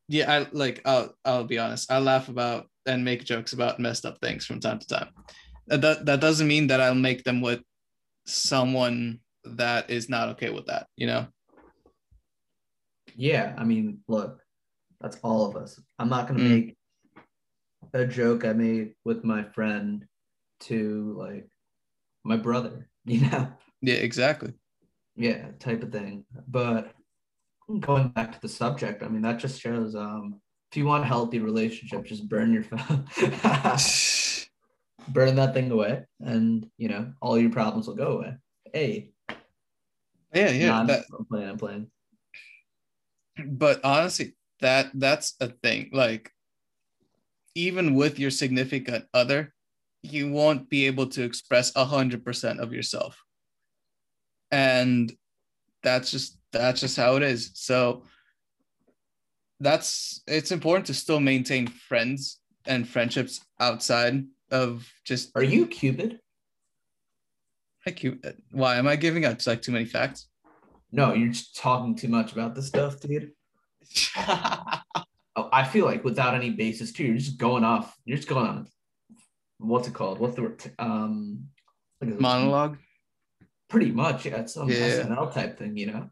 [0.09, 4.07] yeah I like I'll I'll be honest I laugh about and make jokes about messed
[4.07, 5.09] up things from time to time
[5.67, 7.61] that that, doesn't mean that I'll make them with
[8.27, 11.27] someone that is not okay with that you know
[13.17, 13.55] Yeah.
[13.59, 14.41] I mean, look,
[15.01, 15.81] that's all of us.
[15.99, 16.51] I'm not gonna Mm.
[16.51, 16.77] make
[17.93, 20.07] a joke I made with my friend
[20.61, 21.49] to like
[22.25, 23.53] my brother, you know?
[23.83, 24.53] yeah exactly
[25.17, 26.93] yeah type of thing but
[27.81, 30.41] going back to the subject i mean that just shows um
[30.71, 33.07] if you want a healthy relationship just burn your phone.
[35.09, 38.37] Burn that thing away and you know all your problems will go away.
[38.73, 39.11] Hey.
[40.33, 41.91] Yeah yeah nah, I'm, that, I'm playing i'm playing
[43.45, 45.91] but honestly that that's a thing.
[45.93, 46.33] Like
[47.55, 49.53] even with your significant other
[50.03, 53.23] you won't be able to express a hundred percent of yourself.
[54.51, 55.13] And
[55.83, 57.51] that's just that's just how it is.
[57.55, 58.05] So
[59.61, 66.19] that's it's important to still maintain friends and friendships outside of just are you cupid
[67.87, 68.19] like you
[68.53, 70.29] why am i giving out like too many facts
[70.93, 73.33] no you're just talking too much about this stuff dude
[74.17, 78.47] oh, i feel like without any basis too you're just going off you're just going
[78.47, 78.67] on
[79.59, 81.45] what's it called what's the um
[82.01, 82.79] like monologue
[83.71, 84.41] Pretty much, yeah.
[84.41, 85.05] It's some Yeah.
[85.05, 86.11] SNL type thing, you know.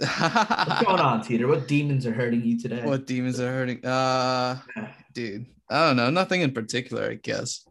[0.00, 1.46] What's going on, Teeter?
[1.46, 2.82] What demons are hurting you today?
[2.82, 4.58] what demons are hurting uh
[5.12, 7.66] dude i don't know nothing in particular i guess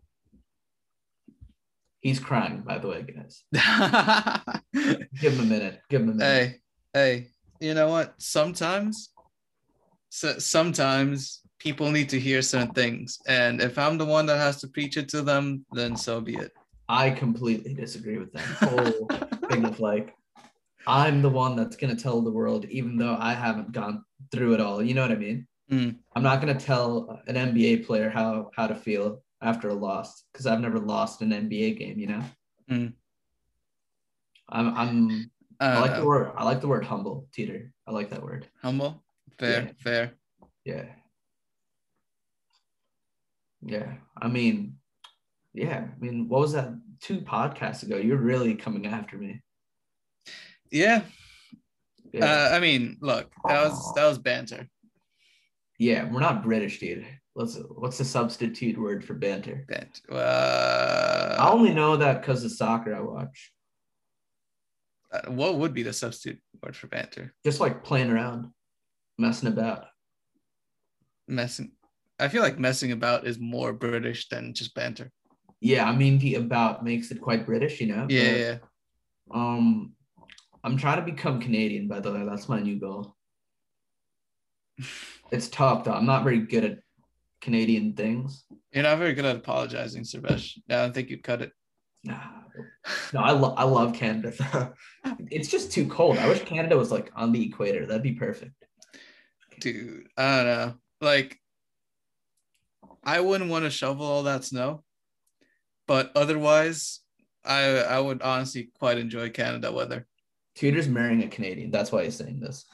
[2.01, 3.43] He's crying, by the way, guys.
[5.19, 5.81] Give him a minute.
[5.89, 6.23] Give him a minute.
[6.23, 6.55] hey
[6.93, 7.27] hey
[7.59, 9.09] you know what sometimes
[10.09, 14.61] so, sometimes people need to hear certain things and if i'm the one that has
[14.61, 16.51] to preach it to them then so be it
[16.87, 19.07] I completely disagree with that whole
[19.47, 20.15] thing of like,
[20.87, 24.61] I'm the one that's gonna tell the world, even though I haven't gone through it
[24.61, 24.81] all.
[24.81, 25.47] You know what I mean?
[25.71, 25.95] Mm.
[26.15, 30.45] I'm not gonna tell an NBA player how how to feel after a loss because
[30.45, 31.99] I've never lost an NBA game.
[31.99, 32.23] You know.
[32.69, 32.93] Mm.
[34.49, 37.73] I'm I'm I, I like the word I like the word humble, Teeter.
[37.87, 38.47] I like that word.
[38.61, 39.03] humble
[39.37, 39.71] fair Yeah.
[39.79, 40.13] fair
[40.65, 40.85] Yeah.
[43.61, 43.93] Yeah.
[44.21, 44.77] I mean,
[45.53, 45.87] yeah.
[45.91, 46.69] I mean, what was that?
[47.01, 49.41] Two podcasts ago, you're really coming after me.
[50.71, 51.01] Yeah
[52.13, 52.25] Yeah.
[52.25, 54.67] uh, i mean look that was that was banter
[55.81, 56.03] yeah.
[56.11, 57.05] We're not British, dude.
[57.37, 57.55] Let's.
[57.55, 59.63] What's the substitute word for banter?
[59.69, 63.53] banter uh, I only know that because of soccer I watch.
[65.13, 68.51] uh, what would be the substitute word for banter Just like playing around,
[69.17, 69.85] messing about.
[71.29, 71.71] messing
[72.19, 75.09] i feel like messing about is more british than just banter
[75.61, 78.05] Yeah, I mean the about makes it quite British, you know.
[78.09, 78.57] yeah But, yeah
[79.31, 79.93] Um,
[80.63, 82.25] I'm trying to become Canadian, by the way.
[82.25, 83.15] That's my new goal.
[85.31, 85.93] It's tough though.
[85.93, 86.79] I'm not very good at
[87.41, 88.45] Canadian things.
[88.71, 90.57] You're not very good at apologizing, Sarvesh.
[90.69, 91.51] I don't think you'd cut it.
[92.03, 92.19] Nah.
[93.13, 94.33] No, I, lo- I love Canada.
[94.53, 94.73] though.
[95.29, 96.17] it's just too cold.
[96.17, 97.85] I wish Canada was like on the equator.
[97.85, 98.53] That'd be perfect.
[99.59, 100.73] Dude, I don't know.
[101.01, 101.37] Like,
[103.03, 104.83] I wouldn't want to shovel all that snow,
[105.87, 106.99] but otherwise,
[107.45, 110.05] I I would honestly quite enjoy Canada weather.
[110.59, 111.71] Tudor's marrying a Canadian.
[111.71, 112.65] That's why he's saying this.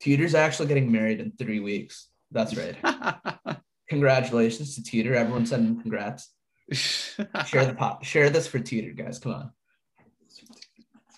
[0.00, 2.08] Tudor's actually getting married in three weeks.
[2.30, 2.76] That's right.
[3.88, 5.14] Congratulations to Tudor.
[5.14, 6.30] Everyone send him congrats.
[6.72, 8.04] share the pop.
[8.04, 9.18] Share this for Tudor, guys.
[9.18, 9.52] Come on.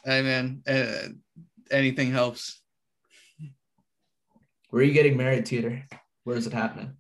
[0.05, 1.09] Hey man, uh,
[1.73, 2.63] anything helps.
[4.69, 5.83] Where are you getting married, Tudor?
[6.23, 6.93] Where is it happening?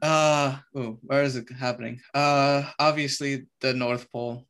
[0.00, 2.00] Uh, ooh, where is it happening?
[2.14, 4.46] Uh, obviously the North Pole.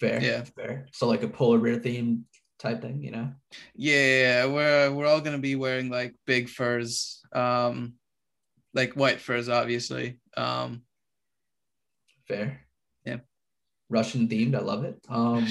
[0.00, 0.22] Fair.
[0.22, 0.44] Yeah.
[0.44, 0.86] Fair.
[0.92, 2.24] So like a polar bear theme
[2.58, 3.32] type thing, you know?
[3.74, 7.94] Yeah, we're we're all gonna be wearing like big furs, um,
[8.74, 10.20] like white furs, obviously.
[10.36, 10.82] Um,
[12.28, 12.60] Fair.
[13.04, 13.18] Yeah.
[13.88, 14.56] Russian themed.
[14.56, 14.98] I love it.
[15.08, 15.46] Um,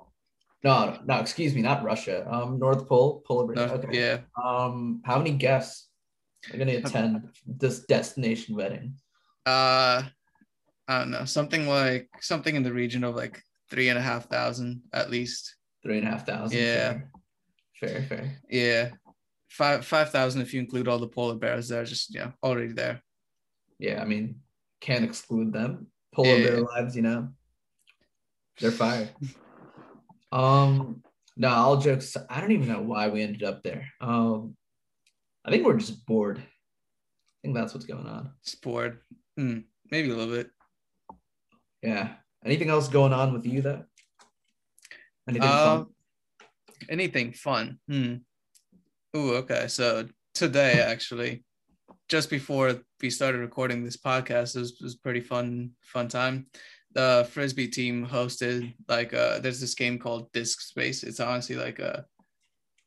[0.64, 2.26] no, no, excuse me, not Russia.
[2.30, 3.66] Um, North Pole, polar bear.
[3.66, 3.88] no, okay.
[3.92, 4.18] yeah.
[4.42, 5.88] Um, how many guests
[6.52, 8.94] are gonna attend this destination wedding?
[9.44, 10.02] Uh,
[10.88, 14.28] I don't know, something like something in the region of like three and a half
[14.28, 15.56] thousand at least.
[15.82, 16.58] Three and a half thousand.
[16.58, 16.98] Yeah.
[17.80, 18.02] Fair, fair.
[18.02, 18.38] fair.
[18.50, 18.90] Yeah,
[19.48, 22.72] five five thousand if you include all the polar bears that are just yeah already
[22.72, 23.00] there.
[23.78, 24.40] Yeah, I mean,
[24.80, 25.86] can't exclude them.
[26.12, 26.46] Polar Yeah.
[26.46, 27.28] bear lives, you know,
[28.60, 29.08] they're fire.
[30.32, 31.02] um,
[31.36, 32.16] no, all jokes.
[32.28, 33.86] I don't even know why we ended up there.
[34.00, 34.56] Um,
[35.44, 36.38] I think we're just bored.
[36.38, 36.42] I
[37.42, 38.32] think that's what's going on.
[38.42, 39.02] Sport,
[39.36, 39.58] Hmm,
[39.92, 40.50] maybe a little bit.
[41.82, 42.14] Yeah.
[42.44, 43.84] Anything else going on with you though?
[45.28, 45.86] Anything Uh, fun?
[46.88, 47.78] anything fun?
[47.88, 48.14] Hmm.
[49.16, 49.66] Ooh, okay.
[49.68, 51.44] So today, actually,
[52.08, 56.46] just before we started recording this podcast, it was, was pretty fun, fun time.
[56.94, 61.02] The frisbee team hosted like uh, there's this game called Disc Space.
[61.02, 62.06] It's honestly like a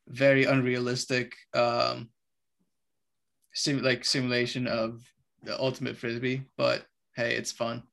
[0.07, 2.09] very unrealistic um,
[3.53, 5.01] sim- like simulation of
[5.43, 6.85] the ultimate frisbee, but
[7.15, 7.83] hey, it's fun.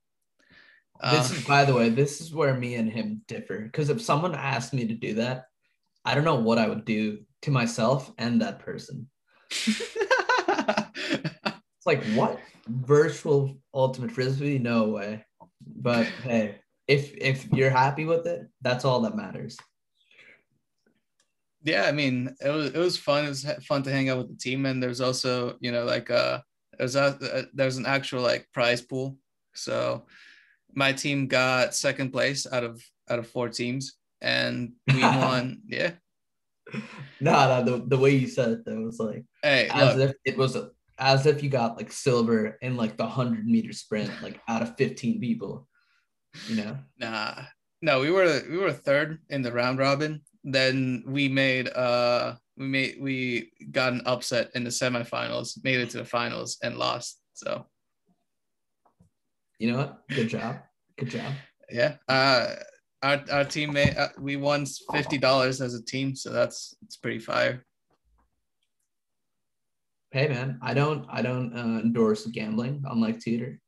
[1.03, 3.59] This Uh, is, by the way, this is where me and him differ.
[3.61, 5.45] Because if someone asked me to do that,
[6.05, 9.09] I don't know what I would do to myself and that person.
[11.79, 14.59] It's like what virtual ultimate frisbee?
[14.59, 15.25] No way.
[15.65, 19.57] But hey, if if you're happy with it, that's all that matters.
[21.65, 24.29] yeah i mean it was it was fun it was fun to hang out with
[24.31, 26.39] the team and there's also you know like uh
[26.79, 29.19] there's a uh, there's an actual like prize pool
[29.55, 30.07] so
[30.75, 35.63] my team got second place out of out of four teams and we won.
[35.67, 35.93] Yeah.
[37.21, 40.17] No, nah the, the way you said it though was like hey as look, if
[40.25, 44.11] it was a, as if you got like silver in like the hundred meter sprint,
[44.23, 45.67] like out of 15 people.
[46.47, 46.79] You know?
[46.99, 47.35] nah.
[47.81, 50.21] No we were we were third in the round robin.
[50.45, 55.91] Then we made uh we made we got an upset in the semifinals made it
[55.91, 57.65] to the finals and lost so
[59.59, 60.09] You know what?
[60.09, 60.57] Good job.
[60.99, 61.33] Good job.
[61.71, 62.55] yeah uh
[63.03, 67.19] our, our teammate uh, we won fifty dollars as a team so that's it's pretty
[67.19, 67.65] fire
[70.11, 73.61] Hey man, I don't I don't uh, endorse gambling unlike Teeter.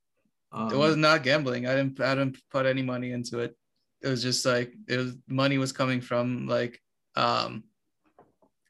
[0.52, 3.54] Um, it was not gambling i didn't i didn't put any money into it
[4.02, 6.80] it was just like it was money was coming from like
[7.14, 7.62] um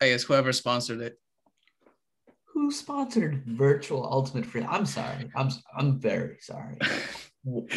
[0.02, 1.14] i guess whoever sponsored it
[2.52, 6.76] who sponsored virtual ultimate free i'm sorry i'm i'm very sorry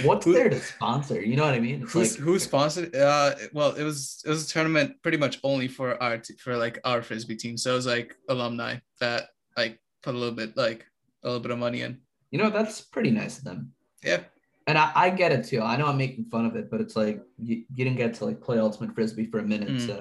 [0.03, 2.95] what's Who- there to sponsor you know what i mean it's Who's, like who sponsored?
[2.95, 6.57] Uh, well, it was it was a tournament pretty much only for our t- for
[6.57, 7.57] like our frisbee team.
[7.57, 10.85] So it was like alumni that like put a little bit like
[11.23, 11.99] a little bit of money in.
[12.31, 13.71] you know that's pretty nice of them
[14.03, 14.21] Yeah,
[14.67, 16.95] and I, I get it too i know i'm making fun of it but it's
[16.97, 19.87] like you, you didn't get to like play ultimate frisbee for a minute Mm.
[19.87, 19.95] so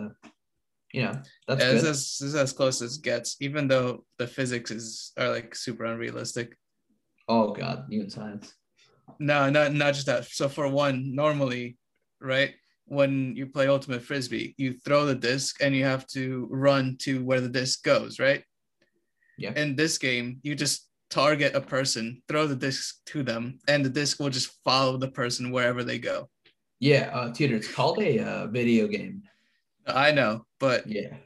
[0.92, 1.12] you know
[1.48, 3.36] that's good as it's as close as gets.
[3.40, 6.56] Even though the physics is are like super unrealistic.
[7.28, 8.54] oh god in science
[9.18, 10.24] No, not not just that.
[10.26, 11.76] So for one, normally,
[12.20, 12.54] right
[12.86, 17.24] when you play ultimate frisbee, you throw the disc and you have to run to
[17.24, 18.42] where the disc goes, right?
[19.38, 19.52] Yeah.
[19.56, 23.90] In this game, you just target a person, throw the disc to them, and the
[23.90, 26.28] disc will just follow the person wherever they go.
[26.80, 29.22] yeah uh tutor it's called a uh, video game
[29.86, 31.16] I know, but yeah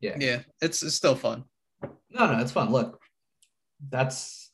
[0.00, 1.44] yeah yeah, it's, it's still fun.
[2.10, 2.70] No, no, it's fun.
[2.70, 3.00] Look,
[3.90, 4.50] that's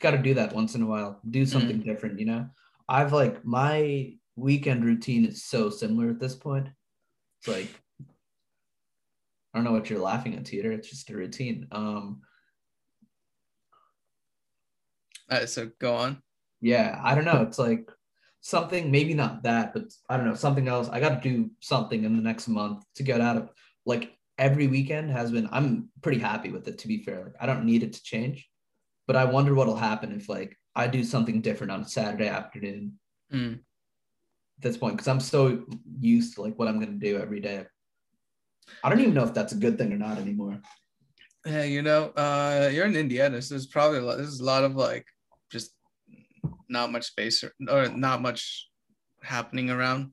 [0.00, 1.20] got to do that once in a while.
[1.28, 2.48] Do something different, you know.
[2.88, 6.68] I've like my weekend routine is so similar at this point.
[7.38, 7.68] It's like
[9.52, 10.72] I don't know what you're laughing at, Teeter.
[10.72, 11.68] It's just a routine.
[11.70, 12.22] Um,
[15.30, 16.22] All right, so go on.
[16.60, 17.42] yeah, I don't know.
[17.42, 17.88] It's like
[18.44, 20.90] something, maybe not that, but I don't know, something else.
[20.90, 23.48] I got to do something in the next month to get out of
[23.86, 27.24] like every weekend has been, I'm pretty happy with it, to be fair.
[27.24, 28.46] Like, I don't need it to change.
[29.06, 32.98] but I wonder what'll happen if like I do something different on a Saturday afternoon
[33.32, 33.54] Mm.
[33.54, 35.64] at this point because I'm so
[36.00, 37.64] used to like what I'm gonna do every day.
[38.82, 40.60] I don't even know if that's a good thing or not anymore.
[41.46, 44.16] Yeah, you know, uh, you're in Indiana, so there's probably a lot.
[44.18, 45.06] There's a lot of like
[46.74, 48.68] not much space or, or not much
[49.22, 50.12] happening around.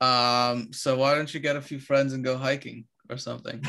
[0.00, 3.62] Um, so why don't you get a few friends and go hiking or something?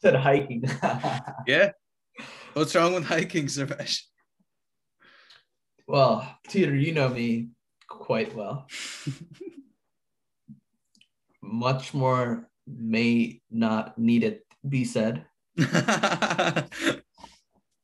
[0.00, 0.62] Said hiking.
[1.46, 1.70] Yeah.
[2.54, 4.02] What's wrong with hiking, Sarvesh?
[5.88, 7.48] well, Teeter, you know me
[7.88, 8.66] quite well.
[11.42, 15.24] Much more may not need it be said.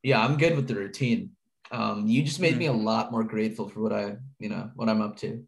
[0.02, 1.30] Yeah, I'm good with the routine.
[1.70, 4.88] Um, you just made me a lot more grateful for what I, you know, what
[4.88, 5.44] I'm up to.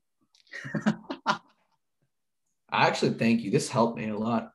[1.26, 3.50] I actually thank you.
[3.50, 4.52] This helped me a lot.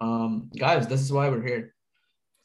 [0.00, 1.74] Um, guys, this is why we're here.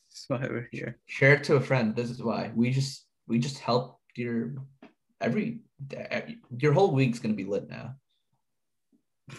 [0.10, 0.98] That's why we're here.
[1.08, 1.96] Share it to a friend.
[1.96, 4.54] This is why we just we just help your
[5.20, 5.60] every
[6.58, 7.96] your whole week's gonna be lit now.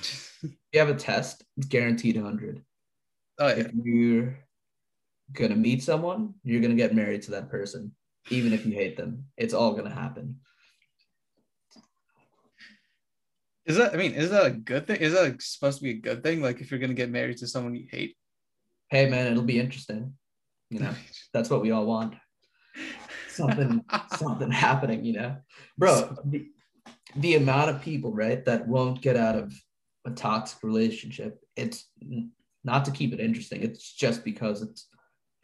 [0.73, 2.63] You have a test, it's guaranteed 100.
[3.39, 3.55] Oh yeah.
[3.55, 4.39] If you're
[5.33, 7.93] gonna meet someone, you're gonna get married to that person,
[8.31, 9.27] even if you hate them.
[9.37, 10.41] It's all gonna happen.
[13.65, 15.01] Is that I mean, is that a good thing?
[15.01, 16.41] Is that like, supposed to be a good thing?
[16.41, 18.17] Like if you're gonna get married to someone you hate?
[18.91, 20.15] Hey man, it'll be interesting.
[20.71, 20.95] You know,
[21.33, 22.15] that's what we all want.
[23.29, 23.85] Something,
[24.17, 25.05] something happening.
[25.05, 25.37] You know,
[25.77, 26.17] bro.
[26.25, 26.47] The,
[27.17, 29.55] the amount of people, right, that won't get out of
[30.05, 31.41] a toxic relationship.
[31.57, 31.89] It's
[32.65, 33.63] not to keep it interesting.
[33.63, 34.89] It's just because it's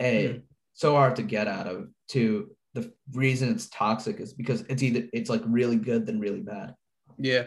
[0.01, 0.39] a Hmm.
[0.75, 1.89] so hard to get out of.
[2.09, 6.41] to the reason it's toxic is because it's either it's like really good than really
[6.41, 6.75] bad.
[7.19, 7.47] Yeah.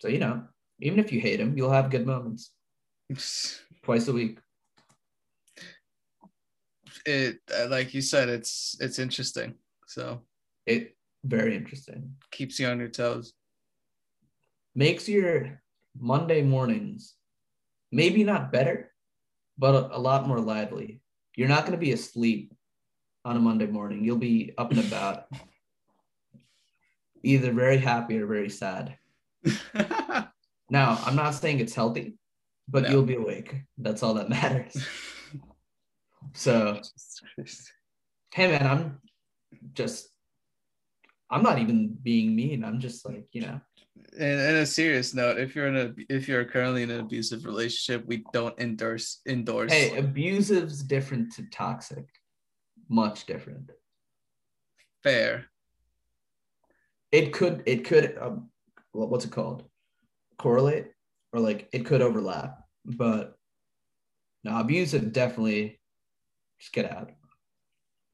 [0.00, 0.44] So you know,
[0.80, 2.50] even if you hate him, you'll have good moments
[3.82, 4.38] twice a week.
[7.06, 9.54] It uh, like you said, it's it's interesting.
[9.86, 10.22] So
[10.66, 12.16] It very interesting.
[12.30, 13.32] keeps you on your toes.
[14.74, 15.60] Makes your
[15.98, 17.14] Monday mornings
[17.92, 18.92] maybe not better,
[19.58, 20.99] but a, a lot more lively.
[21.40, 22.52] You're not going to be asleep
[23.24, 24.04] on a Monday morning.
[24.04, 25.24] You'll be up and about,
[27.22, 28.98] either very happy or very sad.
[30.72, 32.18] Now, I'm not saying it's healthy,
[32.68, 32.90] but No.
[32.90, 33.62] you'll be awake.
[33.78, 34.76] That's all that matters.
[36.34, 36.80] So,
[38.34, 39.00] hey man, I'm
[39.72, 40.10] just
[41.30, 42.62] I'm not even being mean.
[42.62, 43.60] I'm just like, you know,
[44.18, 47.44] And in a serious note, if you're in a if you're currently in an abusive
[47.44, 49.72] relationship, we don't endorse endorse.
[49.72, 52.06] hey, abusive's different to toxic.
[52.88, 53.70] Much different.
[55.02, 55.46] fair.
[57.12, 58.50] It could it could um,
[58.92, 59.64] what's it called?
[60.38, 60.88] Correlate
[61.32, 63.36] or like it could overlap, but
[64.44, 65.80] no, abusive definitely
[66.58, 67.10] just get out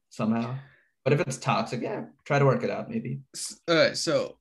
[0.09, 0.55] somehow.
[1.03, 3.21] But if it's toxic, yeah, try to work it out maybe.
[3.67, 4.37] All right, so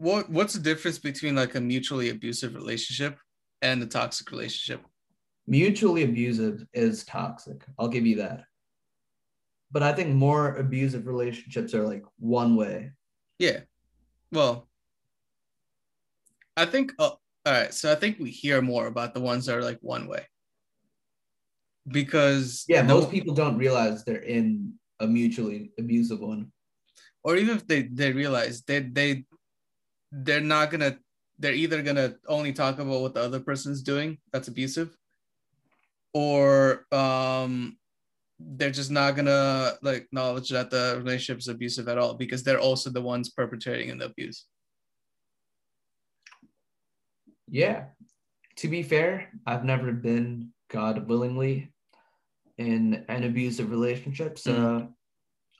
[0.00, 3.18] what what's the difference between like a mutually abusive relationship
[3.62, 4.84] and a toxic relationship?
[5.46, 7.64] mutually abusive is toxic.
[7.78, 8.44] I'll give you that.
[9.72, 12.92] But I think more abusive relationships are like one way.
[13.38, 13.60] Yeah.
[14.30, 14.68] Well,
[16.56, 17.10] I think uh,
[17.46, 20.06] all right, so I think we hear more about the ones that are like one
[20.06, 20.24] way.
[21.88, 26.52] Because Yeah, no- most people don't realize they're in a mutually abusive one.
[27.24, 29.24] or even if they they realize they they
[30.12, 30.98] they're not gonna
[31.38, 34.96] they're either gonna only talk about what the other person's doing that's abusive
[36.12, 37.76] or um
[38.38, 42.60] they're just not gonna like acknowledge that the relationship is abusive at all because they're
[42.60, 44.46] also the ones perpetrating the abuse
[47.50, 47.86] Yeah.
[48.56, 51.72] To be fair, I've never been, God willingly,
[52.58, 54.38] in an abusive relationship.
[54.38, 54.88] So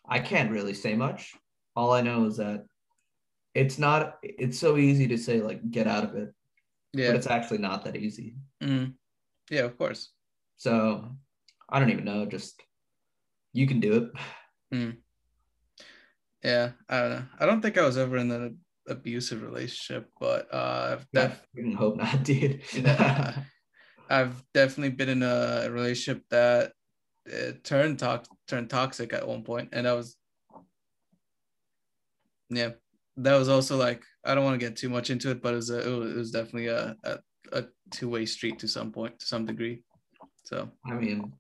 [0.09, 1.35] I can't really say much.
[1.75, 2.65] All I know is that
[3.55, 6.33] it's not, it's so easy to say, like, get out of it,
[6.93, 8.37] yeah but it's actually not that easy.
[8.63, 8.95] Mhm.
[9.51, 10.13] yeah of course
[10.57, 11.09] So
[11.69, 12.27] I don't even know.
[12.27, 12.63] Just
[13.53, 13.93] you can do
[14.73, 14.93] it.
[16.43, 20.47] yeah i don't know i don't think i was ever in an abusive relationship but
[20.55, 22.63] uh i've Yeah, def- hope not, dude.
[22.73, 23.35] Yeah.
[24.09, 26.73] I've definitely been in a relationship that
[27.63, 30.17] turned tox- turned toxic at one point, and i was
[32.49, 32.71] yeah,
[33.23, 35.57] that was also like I don't want to get too much into it, but it
[35.57, 37.19] was a, it was, it was definitely a a,
[37.53, 39.83] a two way street to some point to some degree.
[40.45, 41.33] So I mean,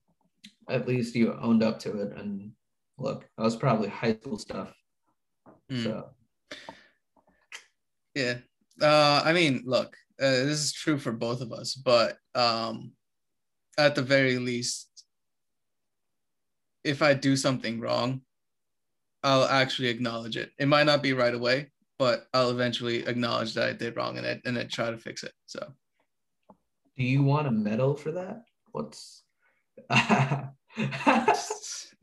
[0.68, 2.16] at least you owned up to it.
[2.16, 2.52] And
[2.98, 4.72] look, that was probably high school stuff.
[5.70, 6.10] mm, So
[8.14, 8.38] yeah,
[8.80, 12.92] uh, I mean, look, uh, this is true for both of us, but um,
[13.78, 14.88] at the very least,
[16.84, 18.22] if I do something wrong,
[19.22, 20.50] I'll actually acknowledge it.
[20.58, 24.26] It might not be right away, but I'll eventually acknowledge that I did wrong and
[24.26, 25.32] it and then try to fix it.
[25.46, 25.60] So
[26.96, 28.42] Do you want a medal for that?
[28.72, 29.22] What's
[29.90, 29.96] no,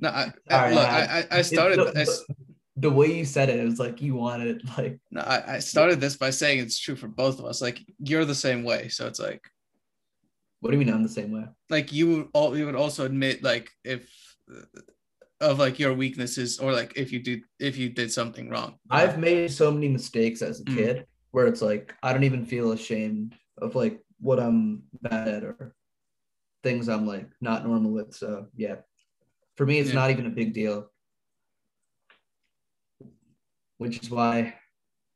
[0.10, 2.24] I, I look, I- I, I started the, I s-
[2.76, 6.00] the way you said it, it was like you wanted like no, I, I started
[6.00, 7.62] this by saying it's true for both of us.
[7.62, 8.90] Like you're the same way.
[8.90, 9.42] So it's like
[10.60, 11.46] what do you mean I'm the same way?
[11.70, 14.10] like you would all you would also admit like if
[15.42, 18.76] of like your weaknesses or like if you do if you did something wrong.
[18.90, 20.76] I've made so many mistakes as a Mm.
[20.76, 25.44] kid where it's like I don't even feel ashamed of like what I'm bad at
[25.44, 25.76] or
[26.64, 28.16] things I'm like not normal with.
[28.16, 28.78] So yeah,
[29.56, 29.96] for me, it's Yeah.
[29.96, 30.92] not even a big deal,
[33.78, 34.56] which is why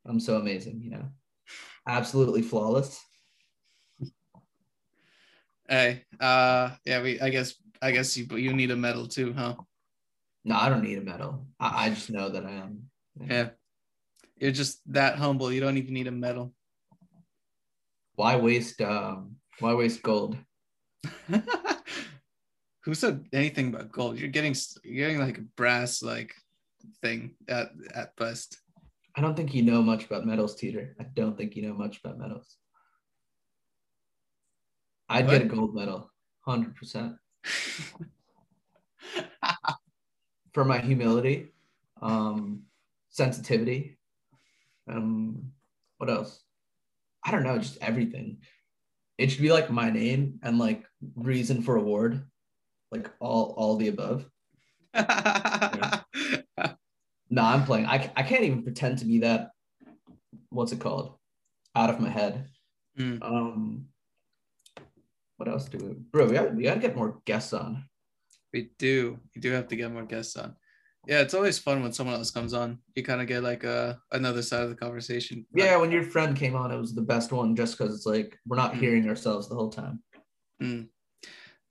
[0.06, 0.82] I'm so amazing.
[0.84, 1.06] You know,
[1.88, 3.00] absolutely flawless.
[5.68, 7.20] Hey, uh, yeah, we.
[7.22, 7.56] I guess.
[7.82, 8.26] I guess you.
[8.38, 9.56] You need a medal too, huh?
[10.44, 11.46] No, I don't need a medal.
[11.60, 12.90] I, I just know that I am.
[13.20, 13.50] Yeah.
[14.38, 15.52] You're just that humble.
[15.52, 16.54] You don't even need a medal.
[18.16, 18.82] Why waste?
[18.82, 20.38] Um, why waste gold?
[22.84, 24.18] Who said anything about gold?
[24.18, 24.56] You're getting.
[24.84, 26.34] You're getting like a brass like
[27.04, 28.60] thing at at best.
[29.16, 30.96] I don't think you know much about metals, Teeter.
[31.00, 32.58] I don't think you know much about metals.
[35.10, 36.10] I'd get a gold medal,
[36.46, 37.16] hundred percent,
[40.54, 41.48] for my humility,
[42.02, 42.64] um,
[43.10, 43.98] sensitivity,
[44.90, 45.52] um,
[45.98, 46.42] what else?
[47.24, 48.40] I don't know, just everything.
[49.18, 50.84] It should be like my name and like
[51.16, 52.26] reason for award,
[52.92, 54.26] like all all the above.
[57.32, 57.86] No, I'm playing.
[57.86, 59.52] I, I can't even pretend to be that.
[60.50, 61.16] What's it called?
[61.74, 62.50] Out of my head.
[63.00, 63.24] Mm.
[63.24, 63.86] Um,
[65.38, 66.26] what else do we, bro?
[66.26, 67.86] We got we got to get more guests on.
[68.54, 69.20] We do.
[69.36, 70.56] We do have to get more guests on.
[71.08, 72.78] Yeah, it's always fun when someone else comes on.
[72.96, 75.46] You kind of get like a another side of the conversation.
[75.54, 78.38] Yeah, when your friend came on, it was the best one, just because it's like
[78.46, 78.80] we're not Mm.
[78.80, 80.04] hearing ourselves the whole time.
[80.62, 80.90] Mm.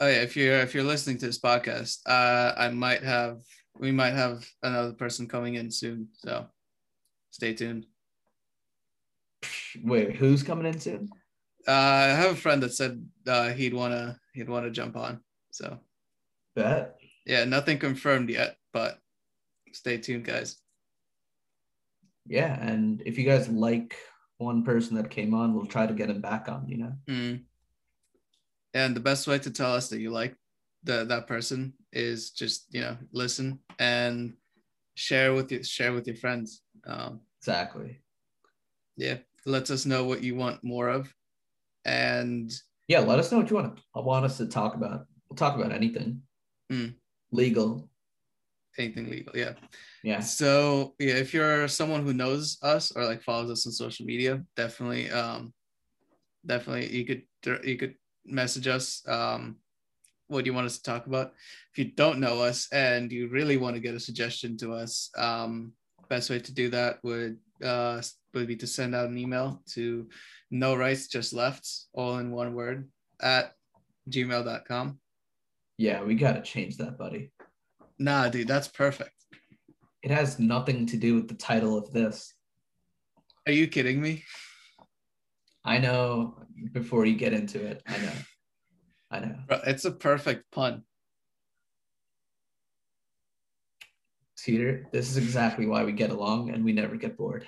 [0.01, 3.39] Oh yeah, if you're if you're listening to this podcast, uh, I might have
[3.79, 6.09] we might have another person coming in soon.
[6.15, 6.47] So
[7.31, 7.87] stay tuned.
[9.85, 11.09] Wait, who's coming in soon?
[11.69, 15.21] Uh, I have a friend that said uh, he'd wanna he'd wanna jump on.
[15.53, 15.79] So
[16.63, 16.97] Bet.
[17.27, 18.99] yeah, nothing confirmed yet, but
[19.73, 20.57] stay tuned, guys.
[22.27, 23.97] Yeah, and if you guys like
[24.39, 26.69] one person that came on, we'll try to get him back on.
[26.69, 26.93] You know.
[27.09, 27.43] Mm.
[28.75, 30.37] And the best way to tell us that you like
[30.85, 34.35] the that person is just you know listen and
[34.95, 36.63] share with you share with your friends.
[36.87, 38.01] Um, Exactly.
[38.97, 41.13] yeah, lets us know what you want more of,
[41.85, 42.53] and
[42.87, 45.07] Yeah, let us know what you want to want us to talk about.
[45.29, 46.23] We'll talk about anything.
[46.71, 46.95] Mm.
[47.33, 47.89] Legal.
[48.79, 49.37] anything legal.
[49.37, 49.55] Yeah.
[50.03, 50.21] Yeah.
[50.21, 54.43] So yeah, if you're someone who knows us or like follows us on social media,
[54.57, 55.53] definitely, um,
[56.47, 57.23] definitely you could
[57.65, 57.95] you could
[58.25, 59.03] message us.
[59.07, 59.57] Um,
[60.29, 61.33] what do you want us to talk about?
[61.73, 65.11] If you don't know us and you really want to get a suggestion to us,
[65.19, 65.73] um,
[66.09, 68.03] best way to do that would uh
[68.35, 70.09] would be to send out an email to
[70.51, 72.89] no rights just left all in one word
[73.21, 73.55] at
[74.11, 74.99] gmail.com
[75.81, 77.33] Yeah, we got to change that, buddy.
[77.99, 79.15] nah dude that's perfect
[80.03, 82.35] It has nothing to do with the title of this.
[83.47, 84.23] are you kidding me
[85.65, 86.35] I know
[86.73, 87.83] before you get into it.
[87.87, 88.13] I know.
[89.11, 89.37] I know.
[89.67, 90.83] It's a perfect pun
[94.37, 97.47] Teeter, this is exactly why we get along and we never get bored.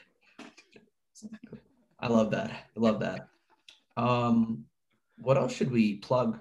[2.00, 2.50] I love that.
[2.50, 3.28] I love that.
[3.96, 4.64] Um,
[5.16, 6.38] what else should we plug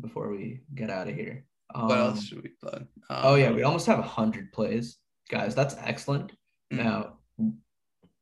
[0.00, 1.44] before we get out of here?
[1.74, 4.98] Um, what else should we plug um, Oh yeah, we almost have a hundred plays,
[5.28, 5.54] guys.
[5.54, 6.32] That's excellent.
[6.72, 6.84] Mm.
[6.84, 7.18] Now,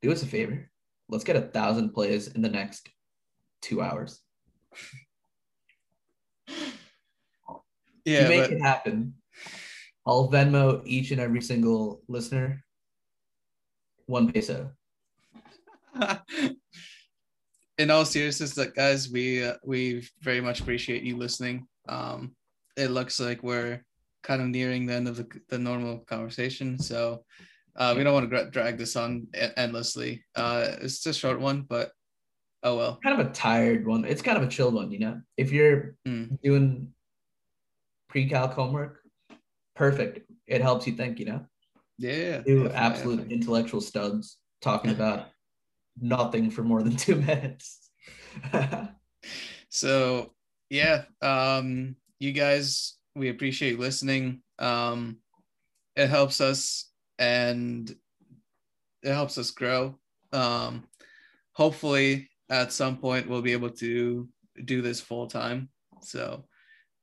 [0.01, 0.69] do us a favor.
[1.09, 2.89] Let's get a thousand plays in the next
[3.61, 4.21] two hours.
[8.05, 9.15] yeah to make but it happen,
[10.05, 12.63] I'll Venmo each and every single listener
[14.05, 14.71] one peso.
[17.77, 22.35] in all seriousness like guys we uh, we very much appreciate you listening um
[22.77, 23.83] it looks like we're
[24.23, 27.23] kind of nearing the end of the, the normal conversation so
[27.77, 29.25] uh we don't want to gra- drag this on
[29.57, 31.91] endlessly uh it's a short one but
[32.63, 34.03] oh well Kind of a tired one.
[34.05, 35.21] It's kind of a chill one, you know.
[35.37, 36.37] If you're Mm.
[36.41, 36.93] doing
[38.09, 38.99] pre-calc homework,
[39.75, 40.29] perfect.
[40.47, 41.45] It helps you think, you know.
[41.97, 43.35] yeah Two definitely, absolute definitely.
[43.35, 45.27] intellectual studs talking about
[46.01, 47.89] nothing for more than two minutes.
[49.69, 50.33] so
[50.69, 54.41] yeah um you guys, we appreciate listening.
[54.59, 55.19] Um,
[55.95, 57.89] it helps us and
[59.01, 59.97] it helps us grow.
[60.33, 60.83] Um,
[61.53, 64.27] hopefully, at some point, we'll be able to
[64.65, 65.69] do this full time.
[66.01, 66.43] So,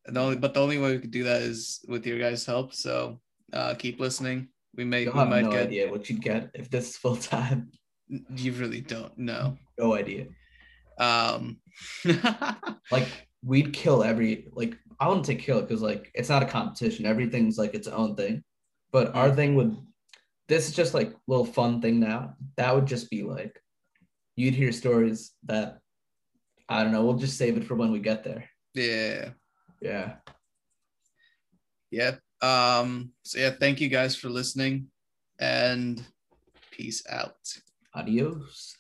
[0.05, 2.75] the only, but the only way we could do that is with your guys' help.
[2.75, 3.19] So,
[3.55, 4.49] uh, keep listening.
[4.75, 5.69] We may, You'll we have might no get.
[5.69, 7.71] idea what you'd get if this is full time.
[8.09, 9.57] You really don't know.
[9.79, 10.27] No idea.
[10.99, 11.57] Um,
[12.93, 13.09] Like
[13.47, 17.07] we'd kill every like I wouldn't say kill it because like it's not a competition.
[17.07, 18.43] Everything's like its own thing.
[18.93, 19.77] But our thing would
[20.49, 22.35] this is just like a little fun thing now.
[22.57, 23.59] That would just be like
[24.35, 25.79] you'd hear stories that
[26.69, 28.45] I don't know, we'll just save it for when we get there.
[28.75, 29.31] yeah.
[29.81, 30.15] Yeah.
[31.91, 32.17] Yeah.
[32.43, 34.89] Um, so yeah, thank you guys for listening
[35.39, 36.03] and
[36.71, 37.37] peace out.
[37.95, 38.76] Adios.